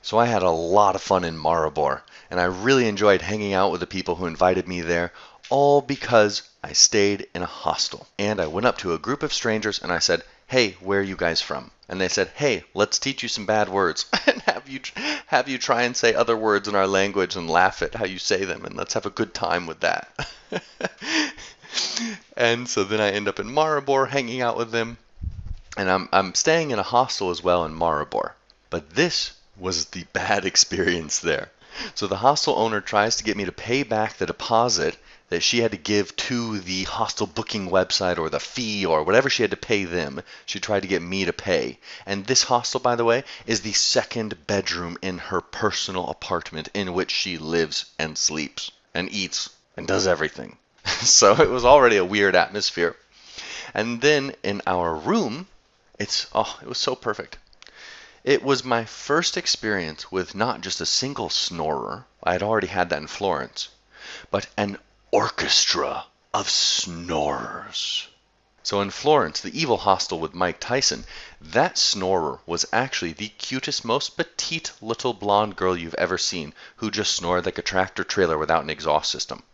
So 0.00 0.18
I 0.18 0.26
had 0.26 0.42
a 0.42 0.50
lot 0.50 0.96
of 0.96 1.00
fun 1.00 1.24
in 1.24 1.38
Maribor, 1.38 2.02
and 2.30 2.38
I 2.38 2.44
really 2.44 2.86
enjoyed 2.88 3.22
hanging 3.22 3.54
out 3.54 3.70
with 3.70 3.80
the 3.80 3.86
people 3.86 4.16
who 4.16 4.26
invited 4.26 4.68
me 4.68 4.82
there, 4.82 5.12
all 5.50 5.82
because 5.82 6.42
I 6.62 6.72
stayed 6.72 7.26
in 7.34 7.42
a 7.42 7.46
hostel. 7.46 8.06
And 8.18 8.40
I 8.40 8.46
went 8.46 8.66
up 8.66 8.78
to 8.78 8.94
a 8.94 8.98
group 8.98 9.22
of 9.22 9.32
strangers 9.32 9.78
and 9.82 9.92
I 9.92 9.98
said, 9.98 10.22
"Hey, 10.46 10.76
where 10.80 11.00
are 11.00 11.02
you 11.02 11.16
guys 11.16 11.42
from?" 11.42 11.70
And 11.88 12.00
they 12.00 12.08
said, 12.08 12.32
"Hey, 12.34 12.64
let's 12.72 12.98
teach 12.98 13.22
you 13.22 13.28
some 13.28 13.44
bad 13.44 13.68
words 13.68 14.06
and 14.26 14.40
have 14.42 14.68
you 14.68 14.80
have 15.26 15.48
you 15.48 15.58
try 15.58 15.82
and 15.82 15.94
say 15.94 16.14
other 16.14 16.36
words 16.36 16.68
in 16.68 16.74
our 16.74 16.86
language 16.86 17.36
and 17.36 17.50
laugh 17.50 17.82
at 17.82 17.94
how 17.94 18.06
you 18.06 18.18
say 18.18 18.44
them 18.44 18.64
and 18.64 18.74
let's 18.74 18.94
have 18.94 19.04
a 19.04 19.10
good 19.10 19.34
time 19.34 19.66
with 19.66 19.80
that." 19.80 20.08
and 22.36 22.68
so 22.68 22.84
then 22.84 23.00
I 23.00 23.10
end 23.10 23.28
up 23.28 23.38
in 23.38 23.48
Maribor 23.48 24.08
hanging 24.08 24.40
out 24.40 24.56
with 24.56 24.70
them. 24.70 24.96
And 25.76 25.90
I'm 25.90 26.08
I'm 26.12 26.34
staying 26.34 26.70
in 26.70 26.78
a 26.78 26.82
hostel 26.82 27.30
as 27.30 27.42
well 27.42 27.64
in 27.64 27.74
Maribor. 27.74 28.32
But 28.70 28.94
this 28.94 29.32
was 29.58 29.86
the 29.86 30.04
bad 30.12 30.44
experience 30.52 31.18
there. 31.18 31.50
So 31.94 32.06
the 32.06 32.16
hostel 32.16 32.58
owner 32.58 32.80
tries 32.80 33.16
to 33.16 33.24
get 33.24 33.36
me 33.36 33.44
to 33.44 33.52
pay 33.52 33.82
back 33.82 34.16
the 34.16 34.26
deposit 34.26 34.96
that 35.34 35.42
she 35.42 35.62
had 35.62 35.72
to 35.72 35.76
give 35.76 36.14
to 36.14 36.60
the 36.60 36.84
hostel 36.84 37.26
booking 37.26 37.68
website 37.68 38.18
or 38.18 38.30
the 38.30 38.38
fee 38.38 38.86
or 38.86 39.02
whatever 39.02 39.28
she 39.28 39.42
had 39.42 39.50
to 39.50 39.56
pay 39.56 39.82
them. 39.82 40.22
She 40.46 40.60
tried 40.60 40.82
to 40.82 40.88
get 40.88 41.02
me 41.02 41.24
to 41.24 41.32
pay. 41.32 41.80
And 42.06 42.24
this 42.24 42.44
hostel, 42.44 42.78
by 42.78 42.94
the 42.94 43.04
way, 43.04 43.24
is 43.44 43.62
the 43.62 43.72
second 43.72 44.46
bedroom 44.46 44.96
in 45.02 45.18
her 45.18 45.40
personal 45.40 46.08
apartment 46.08 46.68
in 46.72 46.92
which 46.94 47.10
she 47.10 47.36
lives 47.36 47.86
and 47.98 48.16
sleeps 48.16 48.70
and 48.94 49.10
eats 49.10 49.50
and 49.76 49.88
does 49.88 50.06
everything. 50.06 50.56
so 50.86 51.34
it 51.34 51.50
was 51.50 51.64
already 51.64 51.96
a 51.96 52.04
weird 52.04 52.36
atmosphere. 52.36 52.94
And 53.74 54.00
then 54.00 54.36
in 54.44 54.62
our 54.68 54.94
room, 54.94 55.48
it's 55.98 56.28
oh, 56.32 56.60
it 56.62 56.68
was 56.68 56.78
so 56.78 56.94
perfect. 56.94 57.38
It 58.22 58.44
was 58.44 58.62
my 58.62 58.84
first 58.84 59.36
experience 59.36 60.12
with 60.12 60.36
not 60.36 60.60
just 60.60 60.80
a 60.80 60.86
single 60.86 61.28
snorer. 61.28 62.06
I 62.22 62.34
had 62.34 62.42
already 62.44 62.68
had 62.68 62.90
that 62.90 63.02
in 63.02 63.08
Florence, 63.08 63.68
but 64.30 64.46
an 64.56 64.78
orchestra 65.14 66.04
of 66.32 66.50
snorers. 66.50 68.08
So 68.64 68.80
in 68.80 68.90
Florence, 68.90 69.40
the 69.40 69.56
evil 69.56 69.76
hostel 69.76 70.18
with 70.18 70.34
Mike 70.34 70.58
Tyson, 70.58 71.04
that 71.40 71.78
snorer 71.78 72.40
was 72.46 72.66
actually 72.72 73.12
the 73.12 73.28
cutest, 73.28 73.84
most 73.84 74.16
petite 74.16 74.72
little 74.82 75.12
blonde 75.12 75.54
girl 75.54 75.76
you've 75.76 75.94
ever 75.94 76.18
seen 76.18 76.52
who 76.78 76.90
just 76.90 77.14
snored 77.14 77.46
like 77.46 77.58
a 77.58 77.62
tractor 77.62 78.02
trailer 78.02 78.36
without 78.36 78.64
an 78.64 78.70
exhaust 78.70 79.08
system. 79.08 79.44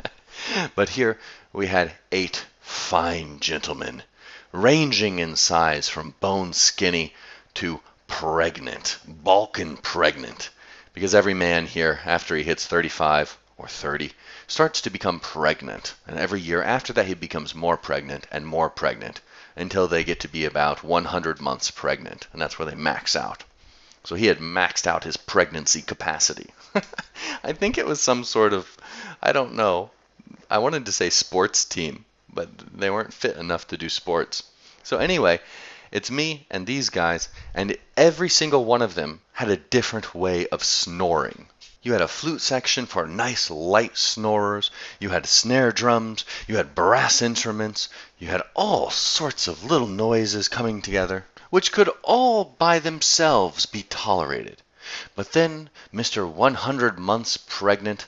but 0.74 0.88
here 0.88 1.20
we 1.52 1.66
had 1.66 1.92
eight 2.10 2.46
fine 2.62 3.38
gentlemen, 3.38 4.02
ranging 4.50 5.18
in 5.18 5.36
size 5.36 5.90
from 5.90 6.14
bone 6.20 6.54
skinny 6.54 7.12
to 7.52 7.82
pregnant, 8.06 8.96
Balkan 9.06 9.76
pregnant, 9.76 10.48
because 10.94 11.14
every 11.14 11.34
man 11.34 11.66
here, 11.66 12.00
after 12.06 12.34
he 12.34 12.44
hits 12.44 12.64
35 12.64 13.36
or 13.58 13.68
30, 13.68 14.12
starts 14.46 14.82
to 14.82 14.90
become 14.90 15.20
pregnant. 15.20 15.94
And 16.06 16.18
every 16.18 16.40
year 16.40 16.62
after 16.62 16.92
that, 16.92 17.06
he 17.06 17.14
becomes 17.14 17.54
more 17.54 17.76
pregnant 17.76 18.26
and 18.30 18.46
more 18.46 18.68
pregnant 18.68 19.20
until 19.56 19.88
they 19.88 20.04
get 20.04 20.20
to 20.20 20.28
be 20.28 20.44
about 20.44 20.84
100 20.84 21.40
months 21.40 21.70
pregnant. 21.70 22.26
And 22.32 22.40
that's 22.40 22.58
where 22.58 22.66
they 22.66 22.74
max 22.74 23.16
out. 23.16 23.44
So 24.04 24.14
he 24.14 24.26
had 24.26 24.38
maxed 24.38 24.86
out 24.86 25.04
his 25.04 25.16
pregnancy 25.16 25.82
capacity. 25.82 26.50
I 27.42 27.52
think 27.52 27.76
it 27.76 27.86
was 27.86 28.00
some 28.00 28.22
sort 28.22 28.52
of, 28.52 28.68
I 29.22 29.32
don't 29.32 29.54
know. 29.54 29.90
I 30.48 30.58
wanted 30.58 30.86
to 30.86 30.92
say 30.92 31.10
sports 31.10 31.64
team, 31.64 32.04
but 32.32 32.48
they 32.78 32.90
weren't 32.90 33.12
fit 33.12 33.36
enough 33.36 33.66
to 33.68 33.76
do 33.76 33.88
sports. 33.88 34.44
So 34.84 34.98
anyway, 34.98 35.40
it's 35.90 36.10
me 36.10 36.46
and 36.50 36.66
these 36.66 36.90
guys, 36.90 37.28
and 37.54 37.76
every 37.96 38.28
single 38.28 38.64
one 38.64 38.82
of 38.82 38.94
them 38.94 39.20
had 39.32 39.50
a 39.50 39.56
different 39.56 40.14
way 40.14 40.46
of 40.48 40.62
snoring. 40.62 41.48
You 41.86 41.92
had 41.92 42.02
a 42.02 42.08
flute 42.08 42.42
section 42.42 42.86
for 42.86 43.06
nice 43.06 43.48
light 43.48 43.96
snorers. 43.96 44.72
You 44.98 45.10
had 45.10 45.24
snare 45.24 45.70
drums. 45.70 46.24
You 46.48 46.56
had 46.56 46.74
brass 46.74 47.22
instruments. 47.22 47.88
You 48.18 48.26
had 48.26 48.42
all 48.54 48.90
sorts 48.90 49.46
of 49.46 49.62
little 49.62 49.86
noises 49.86 50.48
coming 50.48 50.82
together, 50.82 51.24
which 51.48 51.70
could 51.70 51.88
all 52.02 52.42
by 52.44 52.80
themselves 52.80 53.66
be 53.66 53.84
tolerated. 53.84 54.62
But 55.14 55.30
then 55.30 55.70
Mr. 55.94 56.28
One 56.28 56.54
Hundred 56.54 56.98
Months 56.98 57.36
Pregnant 57.36 58.06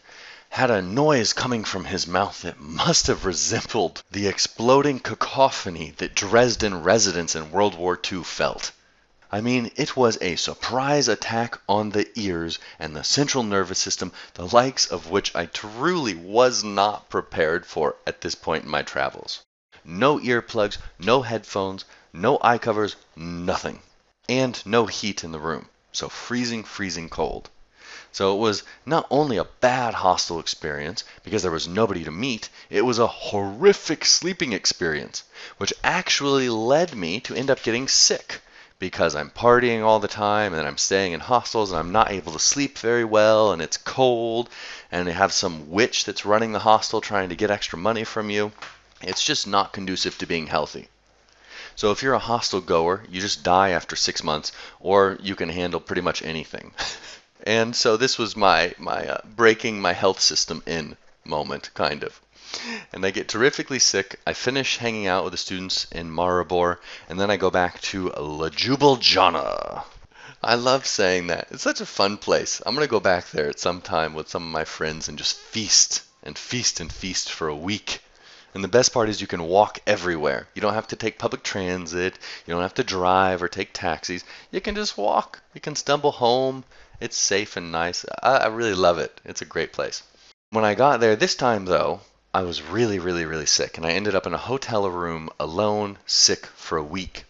had 0.48 0.72
a 0.72 0.82
noise 0.82 1.32
coming 1.32 1.62
from 1.62 1.84
his 1.84 2.04
mouth 2.04 2.42
that 2.42 2.58
must 2.58 3.06
have 3.06 3.24
resembled 3.24 4.02
the 4.10 4.26
exploding 4.26 4.98
cacophony 4.98 5.92
that 5.98 6.16
Dresden 6.16 6.82
residents 6.82 7.36
in 7.36 7.52
World 7.52 7.76
War 7.76 7.96
II 8.10 8.24
felt. 8.24 8.72
I 9.30 9.42
mean, 9.42 9.70
it 9.76 9.94
was 9.94 10.16
a 10.22 10.36
surprise 10.36 11.06
attack 11.06 11.60
on 11.68 11.90
the 11.90 12.08
ears 12.18 12.58
and 12.78 12.96
the 12.96 13.04
central 13.04 13.44
nervous 13.44 13.78
system, 13.78 14.10
the 14.32 14.46
likes 14.46 14.86
of 14.86 15.10
which 15.10 15.36
I 15.36 15.44
truly 15.44 16.14
was 16.14 16.64
not 16.64 17.10
prepared 17.10 17.66
for 17.66 17.96
at 18.06 18.22
this 18.22 18.34
point 18.34 18.64
in 18.64 18.70
my 18.70 18.80
travels. 18.80 19.42
No 19.84 20.18
earplugs, 20.18 20.78
no 20.98 21.20
headphones, 21.20 21.84
no 22.10 22.38
eye 22.40 22.56
covers, 22.56 22.96
nothing. 23.14 23.82
And 24.30 24.64
no 24.64 24.86
heat 24.86 25.22
in 25.22 25.32
the 25.32 25.38
room, 25.38 25.68
so 25.92 26.08
freezing, 26.08 26.64
freezing 26.64 27.10
cold. 27.10 27.50
So 28.10 28.34
it 28.34 28.38
was 28.38 28.62
not 28.86 29.06
only 29.10 29.36
a 29.36 29.44
bad 29.44 29.92
hostel 29.92 30.40
experience 30.40 31.04
because 31.22 31.42
there 31.42 31.52
was 31.52 31.68
nobody 31.68 32.02
to 32.04 32.10
meet, 32.10 32.48
it 32.70 32.80
was 32.80 32.98
a 32.98 33.06
horrific 33.06 34.06
sleeping 34.06 34.54
experience, 34.54 35.22
which 35.58 35.74
actually 35.84 36.48
led 36.48 36.94
me 36.94 37.20
to 37.20 37.34
end 37.34 37.50
up 37.50 37.62
getting 37.62 37.88
sick 37.88 38.40
because 38.78 39.16
I'm 39.16 39.30
partying 39.30 39.82
all 39.82 39.98
the 39.98 40.08
time 40.08 40.54
and 40.54 40.66
I'm 40.66 40.78
staying 40.78 41.12
in 41.12 41.20
hostels 41.20 41.70
and 41.70 41.78
I'm 41.78 41.92
not 41.92 42.12
able 42.12 42.32
to 42.32 42.38
sleep 42.38 42.78
very 42.78 43.04
well 43.04 43.52
and 43.52 43.60
it's 43.60 43.76
cold 43.76 44.48
and 44.92 45.06
they 45.06 45.12
have 45.12 45.32
some 45.32 45.70
witch 45.70 46.04
that's 46.04 46.24
running 46.24 46.52
the 46.52 46.60
hostel 46.60 47.00
trying 47.00 47.30
to 47.30 47.36
get 47.36 47.50
extra 47.50 47.78
money 47.78 48.04
from 48.04 48.30
you. 48.30 48.52
It's 49.00 49.22
just 49.22 49.46
not 49.46 49.72
conducive 49.72 50.18
to 50.18 50.26
being 50.26 50.46
healthy. 50.46 50.88
So 51.76 51.92
if 51.92 52.02
you're 52.02 52.14
a 52.14 52.18
hostel 52.18 52.60
goer, 52.60 53.04
you 53.08 53.20
just 53.20 53.44
die 53.44 53.70
after 53.70 53.94
six 53.94 54.24
months, 54.24 54.50
or 54.80 55.16
you 55.22 55.36
can 55.36 55.48
handle 55.48 55.78
pretty 55.78 56.02
much 56.02 56.22
anything. 56.22 56.72
and 57.46 57.76
so 57.76 57.96
this 57.96 58.18
was 58.18 58.34
my 58.34 58.74
my 58.78 59.06
uh, 59.06 59.20
breaking 59.36 59.80
my 59.80 59.92
health 59.92 60.20
system 60.20 60.60
in 60.66 60.96
moment, 61.24 61.70
kind 61.74 62.02
of. 62.02 62.20
And 62.92 63.04
I 63.04 63.10
get 63.10 63.28
terrifically 63.28 63.78
sick. 63.78 64.20
I 64.26 64.32
finish 64.32 64.78
hanging 64.78 65.06
out 65.06 65.24
with 65.24 65.32
the 65.32 65.36
students 65.36 65.86
in 65.92 66.10
Maribor, 66.10 66.78
and 67.08 67.20
then 67.20 67.30
I 67.30 67.36
go 67.36 67.50
back 67.50 67.80
to 67.82 68.10
La. 68.10 68.48
I 70.42 70.54
love 70.54 70.86
saying 70.86 71.26
that. 71.26 71.48
It's 71.50 71.62
such 71.62 71.80
a 71.80 71.86
fun 71.86 72.16
place. 72.16 72.62
I'm 72.64 72.74
going 72.74 72.86
to 72.86 72.90
go 72.90 73.00
back 73.00 73.30
there 73.30 73.48
at 73.48 73.58
some 73.58 73.80
time 73.80 74.14
with 74.14 74.28
some 74.28 74.44
of 74.44 74.52
my 74.52 74.64
friends 74.64 75.08
and 75.08 75.18
just 75.18 75.36
feast 75.36 76.02
and 76.22 76.38
feast 76.38 76.80
and 76.80 76.92
feast 76.92 77.30
for 77.30 77.48
a 77.48 77.56
week. 77.56 78.00
And 78.54 78.64
the 78.64 78.68
best 78.68 78.92
part 78.92 79.08
is 79.08 79.20
you 79.20 79.26
can 79.26 79.42
walk 79.42 79.80
everywhere. 79.86 80.48
You 80.54 80.62
don't 80.62 80.74
have 80.74 80.88
to 80.88 80.96
take 80.96 81.18
public 81.18 81.42
transit. 81.42 82.18
You 82.46 82.54
don't 82.54 82.62
have 82.62 82.74
to 82.74 82.84
drive 82.84 83.42
or 83.42 83.48
take 83.48 83.72
taxis. 83.72 84.24
You 84.50 84.60
can 84.60 84.74
just 84.74 84.96
walk. 84.96 85.42
You 85.54 85.60
can 85.60 85.76
stumble 85.76 86.12
home. 86.12 86.64
It's 87.00 87.16
safe 87.16 87.56
and 87.56 87.70
nice. 87.70 88.04
I, 88.22 88.36
I 88.36 88.46
really 88.46 88.74
love 88.74 88.98
it. 88.98 89.20
It's 89.24 89.42
a 89.42 89.44
great 89.44 89.72
place. 89.72 90.02
When 90.50 90.64
I 90.64 90.74
got 90.74 91.00
there 91.00 91.14
this 91.14 91.34
time, 91.34 91.66
though, 91.66 92.00
I 92.34 92.42
was 92.42 92.60
really, 92.60 92.98
really, 92.98 93.24
really 93.24 93.46
sick, 93.46 93.78
and 93.78 93.86
I 93.86 93.92
ended 93.92 94.14
up 94.14 94.26
in 94.26 94.34
a 94.34 94.38
hotel 94.38 94.88
room 94.90 95.30
alone, 95.40 95.96
sick 96.04 96.44
for 96.44 96.76
a 96.76 96.82
week. 96.84 97.24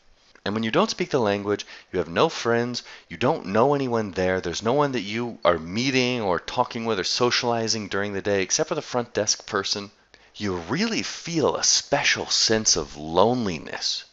And 0.44 0.54
when 0.54 0.64
you 0.64 0.72
don't 0.72 0.90
speak 0.90 1.10
the 1.10 1.20
language, 1.20 1.64
you 1.92 2.00
have 2.00 2.08
no 2.08 2.28
friends, 2.28 2.82
you 3.08 3.16
don't 3.16 3.46
know 3.46 3.74
anyone 3.74 4.10
there, 4.10 4.40
there's 4.40 4.62
no 4.62 4.72
one 4.72 4.92
that 4.92 5.02
you 5.02 5.38
are 5.44 5.56
meeting 5.56 6.20
or 6.20 6.40
talking 6.40 6.84
with 6.84 6.98
or 6.98 7.04
socializing 7.04 7.86
during 7.86 8.12
the 8.12 8.22
day 8.22 8.42
except 8.42 8.70
for 8.70 8.74
the 8.74 8.82
front 8.82 9.14
desk 9.14 9.46
person, 9.46 9.92
you 10.34 10.56
really 10.56 11.02
feel 11.02 11.54
a 11.54 11.62
special 11.62 12.26
sense 12.26 12.76
of 12.76 12.96
loneliness. 12.96 14.04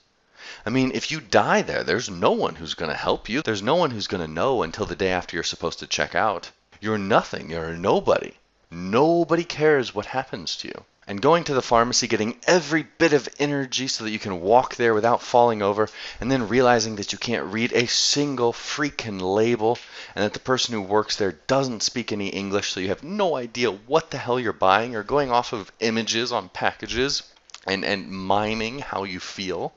I 0.68 0.70
mean, 0.70 0.92
if 0.94 1.10
you 1.10 1.20
die 1.20 1.64
there, 1.64 1.84
there's 1.84 2.10
no 2.10 2.32
one 2.32 2.56
who's 2.56 2.76
going 2.76 2.92
to 2.92 2.98
help 2.98 3.28
you. 3.28 3.42
There's 3.42 3.62
no 3.64 3.76
one 3.76 3.90
who's 3.90 4.08
going 4.08 4.26
to 4.26 4.32
know 4.32 4.62
until 4.62 4.86
the 4.86 4.96
day 4.96 5.10
after 5.10 5.36
you're 5.36 5.44
supposed 5.44 5.80
to 5.80 5.88
check 5.88 6.14
out. 6.14 6.52
You're 6.80 7.00
nothing. 7.00 7.50
You're 7.50 7.70
a 7.70 7.78
nobody. 7.78 8.34
Nobody 8.78 9.46
cares 9.46 9.96
what 9.96 10.06
happens 10.06 10.58
to 10.58 10.68
you. 10.68 10.84
And 11.08 11.22
going 11.22 11.46
to 11.46 11.54
the 11.54 11.62
pharmacy, 11.62 12.10
getting 12.10 12.38
every 12.46 12.84
bit 12.84 13.14
of 13.14 13.30
energy 13.40 13.88
so 13.88 14.04
that 14.04 14.12
you 14.12 14.20
can 14.20 14.42
walk 14.42 14.76
there 14.76 14.94
without 14.94 15.22
falling 15.22 15.62
over, 15.62 15.88
and 16.20 16.30
then 16.30 16.50
realizing 16.50 16.98
that 16.98 17.14
you 17.14 17.18
can't 17.18 17.54
read 17.54 17.72
a 17.72 17.88
single 17.88 18.52
freaking 18.52 19.22
label, 19.22 19.80
and 20.14 20.26
that 20.26 20.34
the 20.34 20.40
person 20.40 20.74
who 20.74 20.82
works 20.82 21.16
there 21.16 21.32
doesn't 21.48 21.84
speak 21.84 22.12
any 22.12 22.28
English, 22.28 22.74
so 22.74 22.82
you 22.82 22.90
have 22.90 23.02
no 23.02 23.38
idea 23.38 23.72
what 23.72 24.12
the 24.12 24.18
hell 24.18 24.38
you're 24.38 24.52
buying. 24.52 24.92
You're 24.92 25.04
going 25.04 25.32
off 25.32 25.54
of 25.54 25.72
images 25.80 26.34
on 26.34 26.50
packages 26.50 27.24
and, 27.66 27.86
and 27.86 28.12
miming 28.12 28.80
how 28.80 29.06
you 29.06 29.22
feel. 29.22 29.72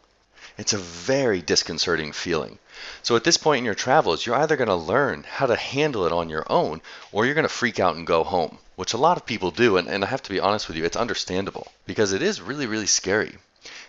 It's 0.59 0.73
a 0.73 0.79
very 0.79 1.40
disconcerting 1.40 2.11
feeling. 2.11 2.59
So 3.05 3.14
at 3.14 3.23
this 3.23 3.37
point 3.37 3.61
in 3.61 3.64
your 3.64 3.77
travels, 3.77 4.27
you're 4.27 4.35
either 4.35 4.57
going 4.57 4.66
to 4.66 4.75
learn 4.75 5.23
how 5.23 5.47
to 5.47 5.55
handle 5.55 6.05
it 6.05 6.12
on 6.12 6.29
your 6.29 6.44
own, 6.51 6.83
or 7.12 7.25
you're 7.25 7.37
going 7.37 7.44
to 7.44 7.49
freak 7.49 7.79
out 7.79 7.94
and 7.94 8.05
go 8.05 8.25
home, 8.25 8.59
which 8.75 8.92
a 8.92 8.99
lot 8.99 9.16
of 9.16 9.25
people 9.25 9.53
do. 9.53 9.77
And, 9.77 9.87
and 9.88 10.05
I 10.05 10.09
have 10.09 10.23
to 10.25 10.31
be 10.31 10.40
honest 10.40 10.66
with 10.66 10.77
you, 10.77 10.85
it's 10.85 10.97
understandable 10.97 11.71
because 11.87 12.12
it 12.12 12.23
is 12.23 12.40
really, 12.40 12.66
really 12.66 12.88
scary. 12.88 13.38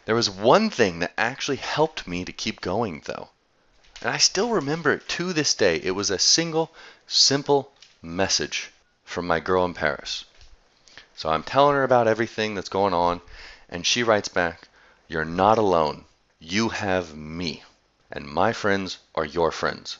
There 0.05 0.13
was 0.13 0.29
one 0.29 0.69
thing 0.69 0.99
that 0.99 1.13
actually 1.17 1.57
helped 1.57 2.07
me 2.07 2.23
to 2.23 2.31
keep 2.31 2.61
going, 2.61 3.01
though. 3.05 3.29
And 4.01 4.11
I 4.11 4.17
still 4.17 4.49
remember 4.49 4.93
it 4.93 5.09
to 5.09 5.33
this 5.33 5.55
day. 5.55 5.77
It 5.77 5.91
was 5.91 6.11
a 6.11 6.19
single, 6.19 6.71
simple 7.07 7.71
message 8.03 8.69
from 9.05 9.25
my 9.25 9.39
girl 9.39 9.65
in 9.65 9.73
Paris. 9.73 10.23
So 11.15 11.29
I'm 11.29 11.43
telling 11.43 11.73
her 11.75 11.83
about 11.83 12.07
everything 12.07 12.53
that's 12.53 12.69
going 12.69 12.93
on, 12.93 13.21
and 13.69 13.87
she 13.87 14.03
writes 14.03 14.29
back, 14.29 14.67
You're 15.07 15.25
not 15.25 15.57
alone. 15.57 16.05
You 16.41 16.69
have 16.69 17.15
me, 17.15 17.63
and 18.09 18.25
my 18.25 18.53
friends 18.53 18.97
are 19.13 19.25
your 19.25 19.51
friends. 19.51 19.97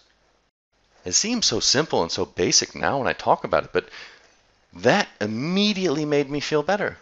It 1.04 1.12
seems 1.12 1.46
so 1.46 1.60
simple 1.60 2.02
and 2.02 2.10
so 2.12 2.26
basic 2.26 2.74
now 2.74 3.00
when 3.00 3.08
I 3.08 3.14
talk 3.14 3.44
about 3.44 3.66
it, 3.66 3.74
but 3.74 3.90
that 4.72 5.10
immediately 5.20 6.06
made 6.06 6.30
me 6.30 6.40
feel 6.40 6.64
better. 6.64 6.98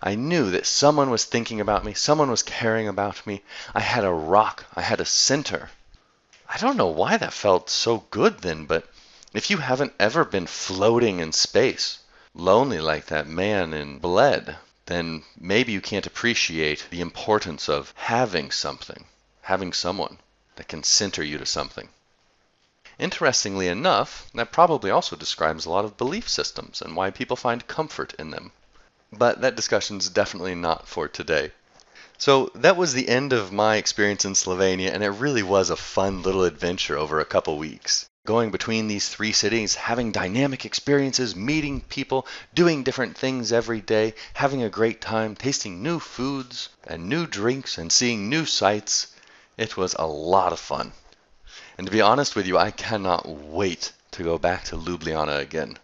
I 0.00 0.14
knew 0.14 0.50
that 0.52 0.66
someone 0.66 1.10
was 1.10 1.24
thinking 1.24 1.60
about 1.60 1.84
me, 1.84 1.92
someone 1.92 2.30
was 2.30 2.42
caring 2.42 2.88
about 2.88 3.26
me. 3.26 3.42
I 3.74 3.80
had 3.80 4.04
a 4.04 4.12
rock, 4.12 4.64
I 4.74 4.80
had 4.80 5.00
a 5.00 5.04
center. 5.04 5.70
I 6.48 6.56
don't 6.56 6.78
know 6.78 6.86
why 6.86 7.18
that 7.18 7.34
felt 7.34 7.68
so 7.68 8.06
good 8.10 8.38
then, 8.38 8.64
but 8.64 8.88
if 9.34 9.50
you 9.50 9.58
haven't 9.58 9.92
ever 10.00 10.24
been 10.24 10.46
floating 10.46 11.20
in 11.20 11.32
space, 11.32 11.98
lonely 12.32 12.80
like 12.80 13.06
that 13.06 13.26
man 13.26 13.74
in 13.74 13.98
Bled, 13.98 14.56
then 14.88 15.22
maybe 15.38 15.70
you 15.70 15.80
can't 15.80 16.06
appreciate 16.06 16.86
the 16.90 17.00
importance 17.00 17.68
of 17.68 17.92
having 17.96 18.50
something, 18.50 19.04
having 19.42 19.72
someone 19.72 20.18
that 20.56 20.66
can 20.66 20.82
center 20.82 21.22
you 21.22 21.38
to 21.38 21.46
something. 21.46 21.88
Interestingly 22.98 23.68
enough, 23.68 24.28
that 24.34 24.50
probably 24.50 24.90
also 24.90 25.14
describes 25.14 25.66
a 25.66 25.70
lot 25.70 25.84
of 25.84 25.98
belief 25.98 26.28
systems 26.28 26.80
and 26.82 26.96
why 26.96 27.10
people 27.10 27.36
find 27.36 27.66
comfort 27.66 28.14
in 28.18 28.30
them. 28.30 28.50
But 29.12 29.42
that 29.42 29.56
discussion 29.56 29.98
is 29.98 30.08
definitely 30.08 30.54
not 30.54 30.88
for 30.88 31.06
today. 31.06 31.52
So 32.16 32.50
that 32.54 32.76
was 32.76 32.94
the 32.94 33.08
end 33.08 33.32
of 33.32 33.52
my 33.52 33.76
experience 33.76 34.24
in 34.24 34.32
Slovenia, 34.32 34.90
and 34.92 35.04
it 35.04 35.10
really 35.10 35.42
was 35.42 35.70
a 35.70 35.76
fun 35.76 36.22
little 36.22 36.44
adventure 36.44 36.98
over 36.98 37.20
a 37.20 37.24
couple 37.24 37.56
weeks 37.58 38.08
going 38.28 38.50
between 38.50 38.88
these 38.88 39.08
three 39.08 39.32
cities, 39.32 39.74
having 39.74 40.12
dynamic 40.12 40.66
experiences, 40.66 41.34
meeting 41.34 41.80
people, 41.80 42.26
doing 42.52 42.82
different 42.82 43.16
things 43.16 43.52
every 43.52 43.80
day, 43.80 44.12
having 44.34 44.62
a 44.62 44.68
great 44.68 45.00
time, 45.00 45.34
tasting 45.34 45.82
new 45.82 45.98
foods 45.98 46.68
and 46.86 47.08
new 47.08 47.26
drinks, 47.26 47.78
and 47.78 47.90
seeing 47.90 48.28
new 48.28 48.44
sights. 48.44 49.06
It 49.56 49.78
was 49.78 49.94
a 49.94 50.06
lot 50.06 50.52
of 50.52 50.60
fun. 50.60 50.92
And 51.78 51.86
to 51.86 51.90
be 51.90 52.02
honest 52.02 52.36
with 52.36 52.46
you, 52.46 52.58
I 52.58 52.70
cannot 52.70 53.26
wait 53.26 53.92
to 54.10 54.22
go 54.22 54.36
back 54.36 54.64
to 54.64 54.76
Ljubljana 54.76 55.38
again. 55.38 55.78